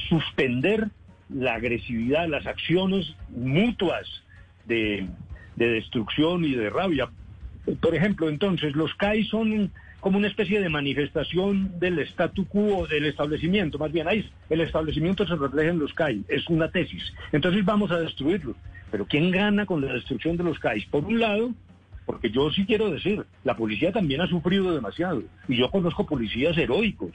[0.08, 0.88] suspender
[1.28, 4.06] la agresividad, las acciones mutuas
[4.66, 5.08] de,
[5.56, 7.08] destrucción y de rabia.
[7.80, 13.06] Por ejemplo, entonces, los CAI son como una especie de manifestación del statu quo del
[13.06, 13.78] establecimiento.
[13.78, 14.06] Más bien,
[14.50, 17.02] el establecimiento se refleja en los CAI, es una tesis.
[17.32, 18.56] Entonces vamos a destruirlos.
[18.90, 20.86] Pero ¿quién gana con la destrucción de los CAI?
[20.86, 21.50] Por un lado,
[22.04, 25.24] porque yo sí quiero decir, la policía también ha sufrido demasiado.
[25.48, 27.12] Y yo conozco policías heroicos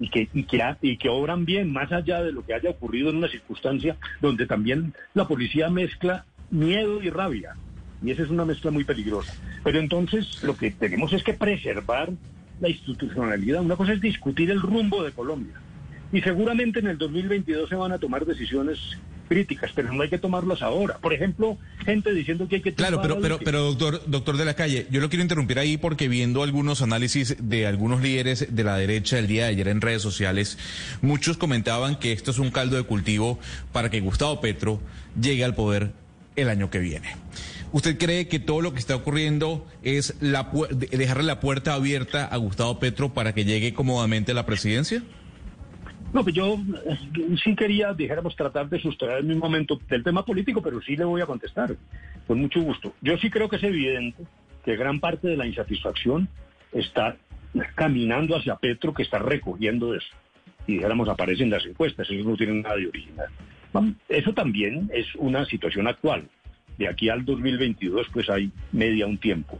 [0.00, 3.10] y que, y que, y que obran bien, más allá de lo que haya ocurrido
[3.10, 7.54] en una circunstancia donde también la policía mezcla miedo y rabia.
[8.02, 9.32] Y esa es una mezcla muy peligrosa.
[9.62, 12.10] Pero entonces lo que tenemos es que preservar
[12.60, 13.62] la institucionalidad.
[13.62, 15.54] Una cosa es discutir el rumbo de Colombia.
[16.12, 20.18] Y seguramente en el 2022 se van a tomar decisiones críticas, pero no hay que
[20.18, 20.98] tomarlas ahora.
[20.98, 22.74] Por ejemplo, gente diciendo que hay que...
[22.74, 26.08] Claro, pero, pero, pero doctor, doctor de la calle, yo lo quiero interrumpir ahí porque
[26.08, 30.02] viendo algunos análisis de algunos líderes de la derecha el día de ayer en redes
[30.02, 30.58] sociales,
[31.00, 33.38] muchos comentaban que esto es un caldo de cultivo
[33.72, 34.80] para que Gustavo Petro
[35.20, 35.92] llegue al poder
[36.36, 37.16] el año que viene.
[37.72, 42.36] ¿Usted cree que todo lo que está ocurriendo es la, dejarle la puerta abierta a
[42.36, 45.02] Gustavo Petro para que llegue cómodamente a la presidencia?
[46.12, 50.60] No, pues yo eh, sí quería, dijéramos, tratar de sustraer mi momento del tema político,
[50.62, 51.74] pero sí le voy a contestar,
[52.26, 52.94] con mucho gusto.
[53.00, 54.24] Yo sí creo que es evidente
[54.64, 56.28] que gran parte de la insatisfacción
[56.72, 57.16] está
[57.74, 60.14] caminando hacia Petro, que está recogiendo eso.
[60.66, 63.28] Y dijéramos, aparecen las encuestas, ellos no tienen nada de original.
[64.08, 66.28] Eso también es una situación actual.
[66.78, 69.58] De aquí al 2022, pues hay media un tiempo.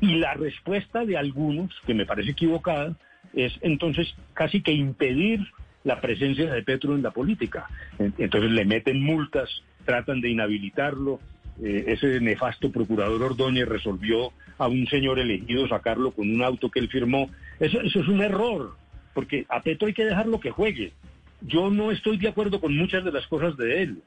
[0.00, 2.96] Y la respuesta de algunos, que me parece equivocada,
[3.34, 5.40] es entonces casi que impedir
[5.84, 7.68] la presencia de Petro en la política.
[7.98, 9.48] Entonces le meten multas,
[9.84, 11.20] tratan de inhabilitarlo.
[11.62, 16.80] Eh, ese nefasto procurador Ordóñez resolvió a un señor elegido sacarlo con un auto que
[16.80, 17.30] él firmó.
[17.60, 18.76] Eso, eso es un error,
[19.12, 20.92] porque a Petro hay que dejarlo que juegue.
[21.42, 24.02] Yo no estoy de acuerdo con muchas de las cosas de él.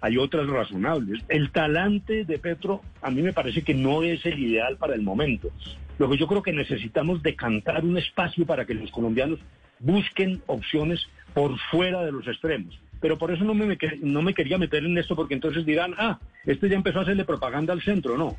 [0.00, 1.24] Hay otras razonables.
[1.28, 5.02] El talante de Petro a mí me parece que no es el ideal para el
[5.02, 5.50] momento.
[5.98, 9.38] Lo que yo creo que necesitamos decantar un espacio para que los colombianos
[9.78, 12.78] busquen opciones por fuera de los extremos.
[13.00, 16.18] Pero por eso no me, no me quería meter en esto, porque entonces dirán, ah,
[16.44, 18.16] este ya empezó a hacerle propaganda al centro.
[18.16, 18.36] No,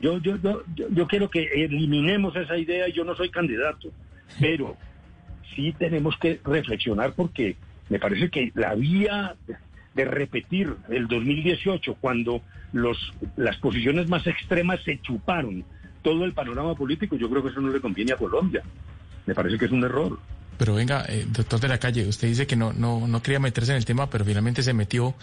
[0.00, 3.90] yo, yo, yo, yo quiero que eliminemos esa idea y yo no soy candidato.
[4.40, 4.76] Pero
[5.54, 7.56] sí tenemos que reflexionar porque
[7.88, 9.34] me parece que la vía
[9.94, 15.64] de repetir el 2018, cuando los, las posiciones más extremas se chuparon
[16.02, 18.62] todo el panorama político, yo creo que eso no le conviene a Colombia.
[19.26, 20.18] Me parece que es un error.
[20.56, 23.72] Pero venga, eh, doctor de la calle, usted dice que no, no, no quería meterse
[23.72, 25.14] en el tema, pero finalmente se metió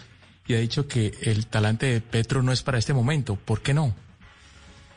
[0.46, 3.36] y ha dicho que el talante de Petro no es para este momento.
[3.36, 3.94] ¿Por qué no?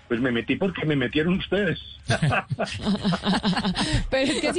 [0.10, 1.80] Pues me metí porque me metieron ustedes.
[4.10, 4.58] Pero es que es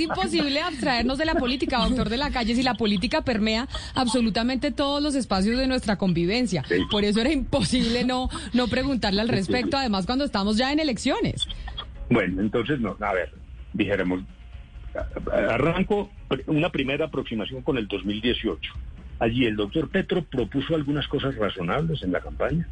[0.00, 5.02] imposible, abstraernos de la política, doctor de la calle, si la política permea absolutamente todos
[5.02, 6.64] los espacios de nuestra convivencia.
[6.90, 11.46] Por eso era imposible no, no preguntarle al respecto, además cuando estamos ya en elecciones.
[12.08, 13.34] Bueno, entonces, no, a ver,
[13.74, 14.22] dijéramos,
[15.30, 16.10] arranco
[16.46, 18.72] una primera aproximación con el 2018.
[19.18, 22.66] Allí el doctor Petro propuso algunas cosas razonables en la campaña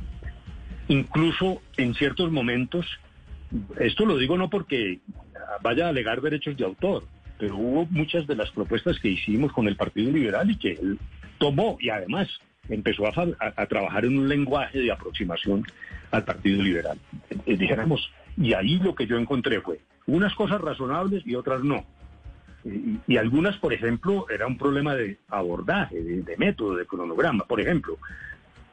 [0.89, 2.87] incluso en ciertos momentos,
[3.79, 5.01] esto lo digo no porque
[5.63, 7.05] vaya a alegar derechos de autor,
[7.39, 10.99] pero hubo muchas de las propuestas que hicimos con el Partido Liberal y que él
[11.39, 12.29] tomó y además
[12.69, 15.65] empezó a, trabajar en un lenguaje de aproximación
[16.11, 16.99] al Partido Liberal.
[17.47, 21.85] Eh, dijéramos, y ahí lo que yo encontré fue unas cosas razonables y otras no.
[23.07, 27.45] Y, algunas, por ejemplo, era un problema de abordaje, de método, de cronograma.
[27.45, 27.99] Por ejemplo,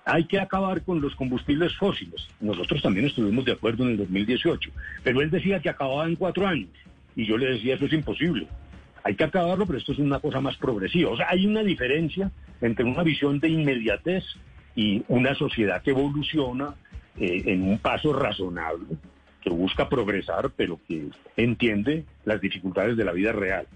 [0.06, 2.28] hay que acabar con los combustibles fósiles.
[2.40, 4.72] Nosotros también estuvimos de acuerdo en el 2018,
[5.04, 6.70] pero él decía que acababa en cuatro años
[7.16, 8.48] y yo le decía eso es imposible.
[9.04, 11.12] Hay que acabarlo, pero esto es una cosa más progresiva.
[11.12, 12.32] O sea, hay una diferencia
[12.62, 14.24] entre una visión de inmediatez
[14.76, 16.76] y una sociedad que evoluciona
[17.18, 18.98] eh, en un paso razonable,
[19.42, 23.68] que busca progresar, pero que entiende las dificultades de la vida real.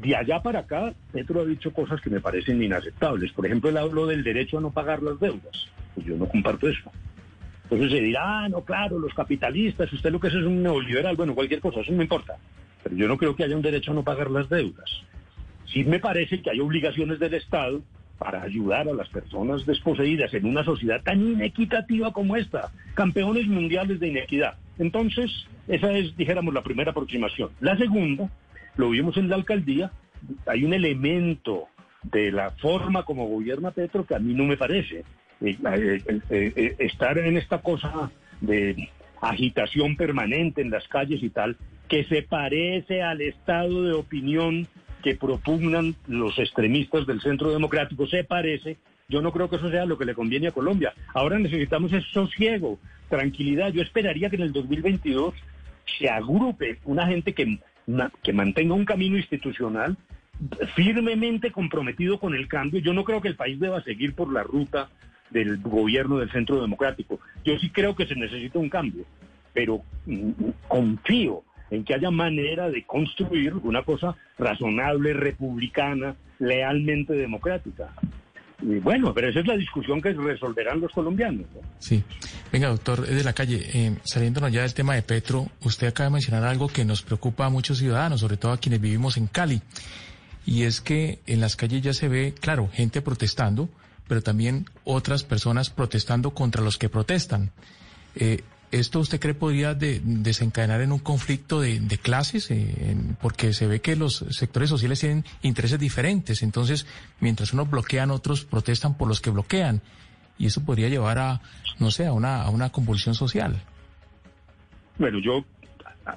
[0.00, 3.32] De allá para acá, Petro ha dicho cosas que me parecen inaceptables.
[3.32, 5.68] Por ejemplo, él habló del derecho a no pagar las deudas.
[5.94, 6.90] Pues yo no comparto eso.
[7.64, 11.16] Entonces se dirá, ah, no, claro, los capitalistas, usted lo que es es un neoliberal,
[11.16, 12.36] bueno, cualquier cosa, eso no importa.
[12.82, 15.02] Pero yo no creo que haya un derecho a no pagar las deudas.
[15.66, 17.82] Sí me parece que hay obligaciones del Estado
[18.18, 24.00] para ayudar a las personas desposeídas en una sociedad tan inequitativa como esta, campeones mundiales
[24.00, 24.54] de inequidad.
[24.78, 25.30] Entonces,
[25.66, 27.50] esa es, dijéramos, la primera aproximación.
[27.60, 28.30] La segunda,
[28.78, 29.90] lo vimos en la alcaldía,
[30.46, 31.66] hay un elemento
[32.04, 35.04] de la forma como gobierna Petro que a mí no me parece.
[35.40, 38.10] Eh, eh, eh, estar en esta cosa
[38.40, 38.88] de
[39.20, 41.56] agitación permanente en las calles y tal,
[41.88, 44.68] que se parece al estado de opinión
[45.02, 48.78] que propugnan los extremistas del centro democrático, se parece.
[49.08, 50.92] Yo no creo que eso sea lo que le conviene a Colombia.
[51.14, 53.72] Ahora necesitamos ese sosiego, tranquilidad.
[53.72, 55.34] Yo esperaría que en el 2022
[55.98, 57.58] se agrupe una gente que,
[58.22, 59.96] que mantenga un camino institucional
[60.74, 62.80] firmemente comprometido con el cambio.
[62.80, 64.88] Yo no creo que el país deba seguir por la ruta
[65.30, 67.20] del gobierno del centro democrático.
[67.44, 69.04] Yo sí creo que se necesita un cambio,
[69.52, 70.30] pero mm,
[70.68, 77.92] confío en que haya manera de construir una cosa razonable, republicana, lealmente democrática.
[78.60, 81.46] Bueno, pero esa es la discusión que resolverán los colombianos.
[81.78, 82.02] Sí.
[82.50, 86.14] Venga, doctor de la calle, eh, saliéndonos ya del tema de Petro, usted acaba de
[86.14, 89.62] mencionar algo que nos preocupa a muchos ciudadanos, sobre todo a quienes vivimos en Cali,
[90.44, 93.68] y es que en las calles ya se ve, claro, gente protestando,
[94.08, 97.52] pero también otras personas protestando contra los que protestan.
[98.16, 102.50] Eh, ¿Esto usted cree podría desencadenar en un conflicto de, clases?
[102.50, 106.42] Eh, porque se ve que los sectores sociales tienen intereses diferentes.
[106.42, 106.86] Entonces,
[107.20, 109.80] mientras unos bloquean, otros protestan por los que bloquean.
[110.38, 111.40] Y eso podría llevar a,
[111.78, 113.56] no sé, a una, a una convulsión social.
[114.98, 115.44] Bueno, yo,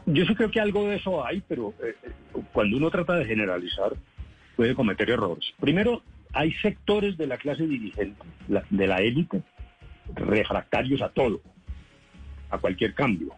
[0.06, 1.96] yo sí creo que algo de eso hay, pero eh,
[2.52, 3.94] cuando uno trata de generalizar,
[4.58, 5.46] puede cometer errores.
[5.60, 8.22] Primero, hay sectores de la clase dirigente,
[8.70, 9.42] de la élite,
[10.16, 11.42] refractarios a todo,
[12.52, 13.34] a cualquier cambio,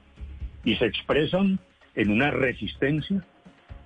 [0.65, 1.59] y se expresan
[1.95, 3.23] en una resistencia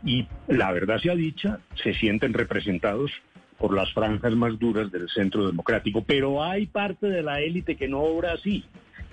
[0.04, 3.12] y la verdad sea dicha, se sienten representados
[3.58, 7.88] por las franjas más duras del centro democrático, pero hay parte de la élite que
[7.88, 8.64] no obra así.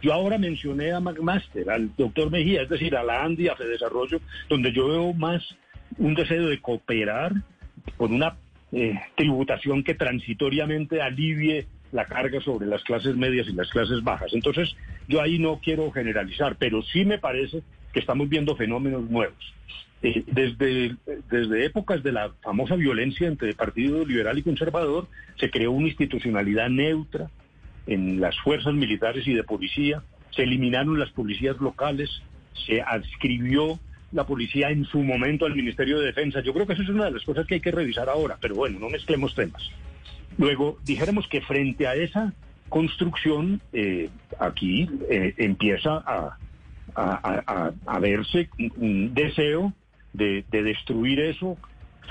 [0.03, 4.21] Yo ahora mencioné a McMaster, al doctor Mejía, es decir, a la ANDI, a Desarrollo,
[4.51, 5.43] donde yo veo más
[5.97, 7.33] un deseo de cooperar
[7.97, 8.37] con una
[8.73, 14.35] eh, tributación que transitoriamente alivie la carga sobre las clases medias y las clases bajas.
[14.35, 14.75] Entonces,
[15.07, 19.55] yo ahí no quiero generalizar, pero sí me parece que estamos viendo fenómenos nuevos.
[20.03, 20.97] Eh, desde,
[21.31, 25.07] desde épocas de la famosa violencia entre Partido Liberal y Conservador,
[25.39, 27.31] se creó una institucionalidad neutra
[27.87, 30.03] en las fuerzas militares y de policía,
[30.35, 32.11] se eliminaron las policías locales,
[32.67, 33.79] se adscribió
[34.11, 36.41] la policía en su momento al Ministerio de Defensa.
[36.41, 38.57] Yo creo que eso es una de las cosas que hay que revisar ahora, pero
[38.57, 39.71] bueno, no mezclemos temas.
[40.39, 42.33] Luego, dijéramos que frente a esa
[42.69, 46.39] construcción, eh, aquí eh, empieza a,
[48.01, 49.73] verse un deseo
[50.13, 51.57] de, de, destruir eso,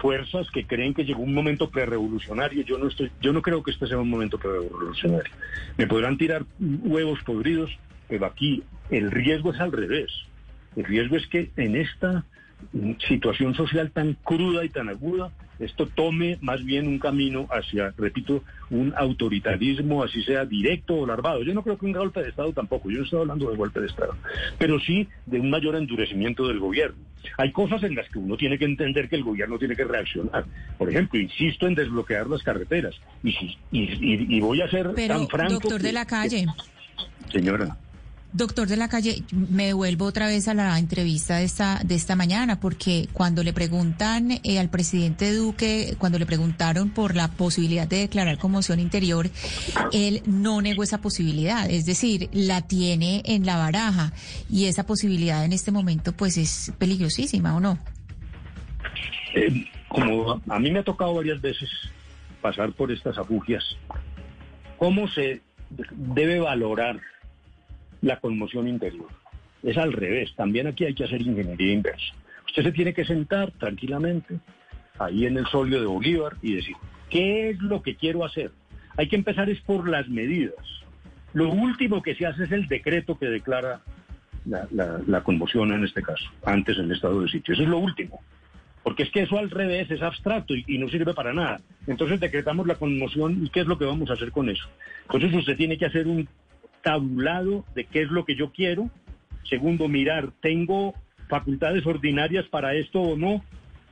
[0.01, 2.63] fuerzas que creen que llegó un momento prerevolucionario.
[2.63, 5.31] Yo no estoy, yo no creo que este sea un momento prerevolucionario.
[5.77, 7.71] Me podrán tirar huevos podridos,
[8.07, 10.11] pero aquí el riesgo es al revés.
[10.75, 12.25] El riesgo es que en esta
[13.07, 18.43] situación social tan cruda y tan aguda, esto tome más bien un camino hacia, repito,
[18.69, 21.43] un autoritarismo, así sea directo o larvado.
[21.43, 23.79] Yo no creo que un golpe de Estado tampoco, yo no estoy hablando de golpe
[23.79, 24.15] de Estado,
[24.57, 26.97] pero sí de un mayor endurecimiento del gobierno.
[27.37, 30.45] Hay cosas en las que uno tiene que entender que el gobierno tiene que reaccionar.
[30.77, 32.95] Por ejemplo, insisto en desbloquear las carreteras.
[33.23, 35.53] Y, y, voy a ser tan franco.
[35.53, 36.45] Doctor de la calle.
[37.31, 37.77] Señora.
[38.33, 42.15] Doctor de la calle, me devuelvo otra vez a la entrevista de esta, de esta
[42.15, 47.87] mañana, porque cuando le preguntan eh, al presidente Duque, cuando le preguntaron por la posibilidad
[47.87, 49.29] de declarar conmoción interior,
[49.91, 54.13] él no negó esa posibilidad, es decir, la tiene en la baraja
[54.49, 57.77] y esa posibilidad en este momento pues es peligrosísima, ¿o no?
[59.35, 61.69] Eh, como a mí me ha tocado varias veces
[62.41, 63.63] pasar por estas afugias,
[64.79, 66.99] ¿cómo se debe valorar
[68.03, 69.07] la conmoción interior.
[69.63, 72.13] Es al revés, también aquí hay que hacer ingeniería inversa.
[72.45, 74.39] Usted se tiene que sentar tranquilamente
[74.99, 76.75] ahí en el solio de Bolívar y decir,
[77.09, 78.51] ¿qué es lo que quiero hacer?
[78.97, 80.53] Hay que empezar es por las medidas.
[81.33, 83.81] Lo último que se hace es el decreto que declara
[84.45, 87.53] la, conmoción en este caso, antes en el estado de sitio.
[87.53, 88.21] Eso es lo último.
[88.83, 91.61] Porque es que eso al revés es abstracto y, y, no sirve para nada.
[91.87, 94.67] Entonces decretamos la conmoción y ¿qué es lo que vamos a hacer con eso?
[95.03, 96.27] Entonces usted tiene que hacer un
[96.83, 98.91] tabulado de qué es lo que yo quiero.
[99.49, 100.93] Segundo, mirar, ¿tengo
[101.27, 103.43] facultades ordinarias para esto o no?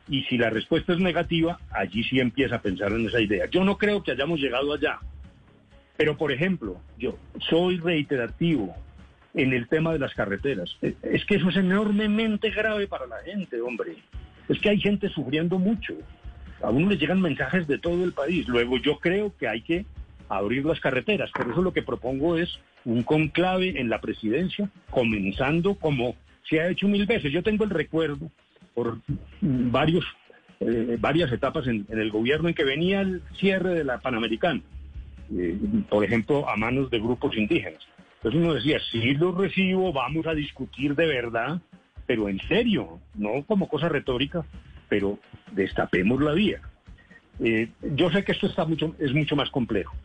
[0.08, 3.46] Y si la respuesta es negativa, allí sí empieza a pensar en esa idea.
[3.50, 5.00] Yo no creo que hayamos llegado allá.
[5.98, 7.18] Pero, por ejemplo, yo
[7.50, 8.76] soy reiterativo.
[9.34, 10.76] en el tema de las carreteras.
[10.82, 13.96] Eh, es que eso es enormemente grave para la gente, hombre.
[14.50, 15.94] Es que hay gente sufriendo mucho.
[16.62, 18.48] A uno le llegan mensajes de todo el país.
[18.48, 19.86] Luego yo creo que hay que
[20.28, 21.32] abrir las carreteras.
[21.32, 26.16] Por eso lo que propongo es un conclave en la presidencia, comenzando como
[26.50, 27.32] se ha hecho mil veces.
[27.32, 28.32] Yo tengo el recuerdo
[28.74, 29.00] por
[29.42, 30.06] varios,
[30.60, 34.62] eh, varias etapas en, el gobierno en que venía el cierre de la Panamericana,
[35.36, 35.58] eh,
[35.90, 37.86] por ejemplo, a manos de grupos indígenas.
[38.18, 41.60] Entonces uno decía, sí lo recibo, vamos a discutir de verdad,
[42.06, 44.46] pero en serio, no como cosa retórica,
[44.90, 45.18] pero
[45.54, 46.62] destapemos la vía.
[47.40, 49.96] Eh, yo sé que esto está mucho, es mucho más complejo.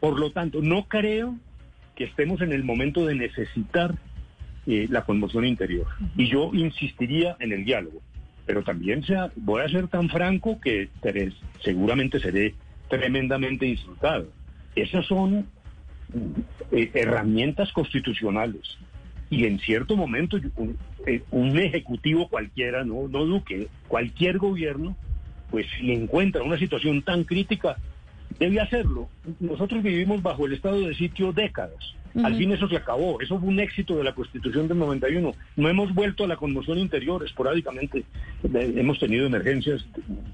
[0.00, 1.36] Por lo tanto, no creo
[2.04, 3.94] estemos en el momento de necesitar
[4.66, 5.86] eh, la conmoción interior.
[6.16, 8.00] Y yo insistiría en el diálogo.
[8.46, 10.88] Pero también sea, voy a ser tan franco que
[11.62, 12.54] seguramente seré
[12.88, 14.28] tremendamente insultado.
[14.74, 15.46] Esas son
[16.72, 18.78] eh, herramientas constitucionales.
[19.30, 20.38] Y en cierto momento
[21.06, 24.96] eh, un, ejecutivo cualquiera, no, no Duque, cualquier gobierno,
[25.50, 27.76] pues si encuentra una situación tan crítica,
[28.40, 29.08] debe hacerlo.
[29.38, 31.94] Nosotros vivimos bajo el estado de sitio décadas.
[32.24, 33.20] Al fin eso se acabó.
[33.20, 35.32] Eso fue un éxito de la Constitución del 91.
[35.56, 37.24] No hemos vuelto a la conmoción interior.
[37.24, 38.04] Esporádicamente
[38.52, 39.86] hemos tenido emergencias,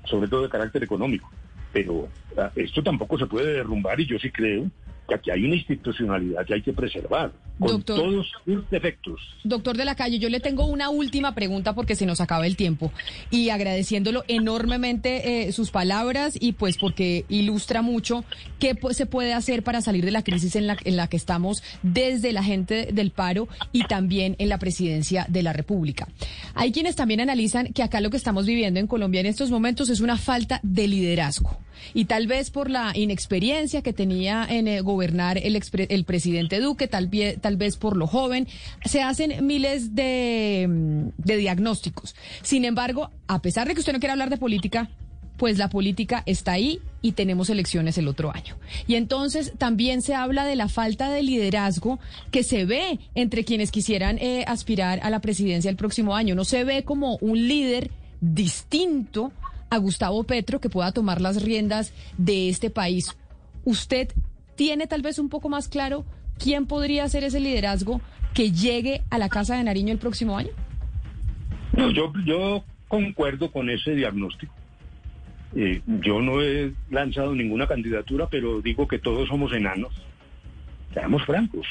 [0.04, 1.30] sobre todo de carácter económico.
[1.72, 4.70] Pero ah, esto tampoco se puede derrumbar y yo sí creo
[5.06, 9.20] que aquí hay una institucionalidad que hay que preservar, con todos sus defectos.
[9.44, 12.56] Doctor de la Calle, yo le tengo una última pregunta porque se nos acaba el
[12.56, 12.92] tiempo
[13.30, 18.24] y agradeciéndolo enormemente eh, sus palabras y pues porque ilustra mucho
[18.58, 21.62] qué se puede hacer para salir de la crisis en la, en la que estamos
[21.82, 26.08] desde la gente del paro y también en la presidencia de la República.
[26.54, 29.88] Hay quienes también analizan que acá lo que estamos viviendo en Colombia en estos momentos
[29.88, 31.58] es una falta de liderazgo
[31.94, 36.88] y tal vez por la inexperiencia que tenía en el gobernar el, el presidente Duque,
[36.88, 37.08] tal,
[37.46, 38.48] tal vez por lo joven,
[38.84, 42.16] se hacen miles de, de diagnósticos.
[42.42, 44.90] Sin embargo, a pesar de que usted no quiera hablar de política,
[45.36, 48.56] pues la política está ahí y tenemos elecciones el otro año.
[48.88, 52.00] Y entonces también se habla de la falta de liderazgo
[52.32, 56.34] que se ve entre quienes quisieran eh, aspirar a la presidencia el próximo año.
[56.34, 59.30] No se ve como un líder distinto
[59.70, 63.16] a Gustavo Petro que pueda tomar las riendas de este país.
[63.64, 64.08] ¿Usted
[64.56, 66.04] tiene tal vez un poco más claro
[66.38, 68.00] quién podría ser ese liderazgo
[68.34, 70.50] que llegue a la Casa de Nariño el próximo año?
[71.72, 74.54] No, yo, yo concuerdo con ese diagnóstico.
[75.54, 79.94] Eh, yo no he lanzado ninguna candidatura, pero digo que todos somos enanos.
[80.92, 81.66] Seamos francos.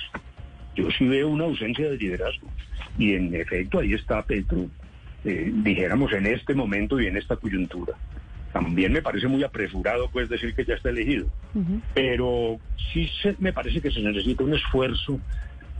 [0.76, 2.48] Yo sí veo una ausencia de liderazgo.
[2.98, 4.70] Y en efecto, ahí está Petro
[5.26, 7.94] eh, dijéramos, en este momento y en esta coyuntura.
[8.56, 11.28] También me parece muy apresurado, pues, decir que ya está elegido.
[11.94, 12.58] Pero
[12.94, 15.20] sí se, me parece que se necesita un esfuerzo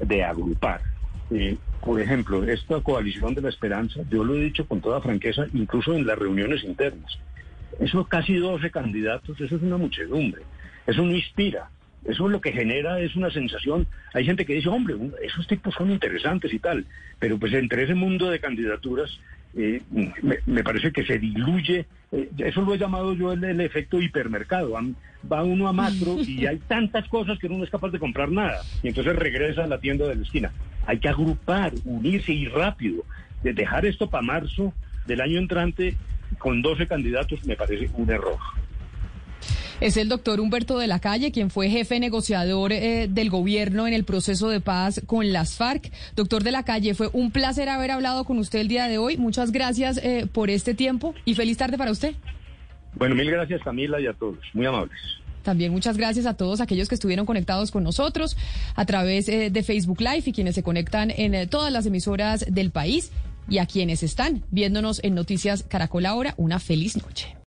[0.02, 0.82] de agrupar.
[1.32, 5.46] Eh, por ejemplo, esta coalición de la esperanza, yo lo he dicho con toda franqueza,
[5.54, 7.18] incluso en las reuniones internas.
[7.80, 10.42] Eso casi 12 candidatos, eso es una muchedumbre.
[10.86, 11.70] Eso no inspira.
[12.06, 13.88] Eso lo que genera es una sensación.
[14.14, 16.86] Hay gente que dice, hombre, esos tipos son interesantes y tal.
[17.20, 19.20] Pero pues entre ese mundo de candidaturas
[19.58, 19.82] eh,
[20.46, 24.74] me, parece que se diluye, eh, eso lo he llamado yo el, efecto hipermercado,
[25.32, 28.30] va uno a macro y hay tantas cosas que uno no es capaz de comprar
[28.30, 30.52] nada, y entonces regresa a la tienda de la esquina.
[30.86, 33.06] Hay que agrupar, unirse y rápido,
[33.44, 34.74] de dejar esto para marzo
[35.06, 35.96] del año entrante
[36.38, 38.38] con 12 candidatos me parece un error.
[39.82, 43.94] Es el doctor Humberto de la Calle, quien fue jefe negociador eh, del gobierno en
[43.94, 45.92] el proceso de paz con las FARC.
[46.16, 49.18] Doctor de la Calle, fue un placer haber hablado con usted el día de hoy.
[49.18, 52.16] Muchas gracias eh, por este tiempo y feliz tarde para usted.
[52.94, 54.38] Bueno, mil gracias Camila y a todos.
[54.54, 54.98] Muy amables.
[55.44, 58.38] También muchas gracias a todos aquellos que estuvieron conectados con nosotros
[58.76, 62.72] a través eh, de Facebook Live y quienes se conectan en todas las emisoras del
[62.72, 63.12] país
[63.50, 66.34] y a quienes están viéndonos en Noticias Caracol ahora.
[66.38, 67.36] Una feliz noche.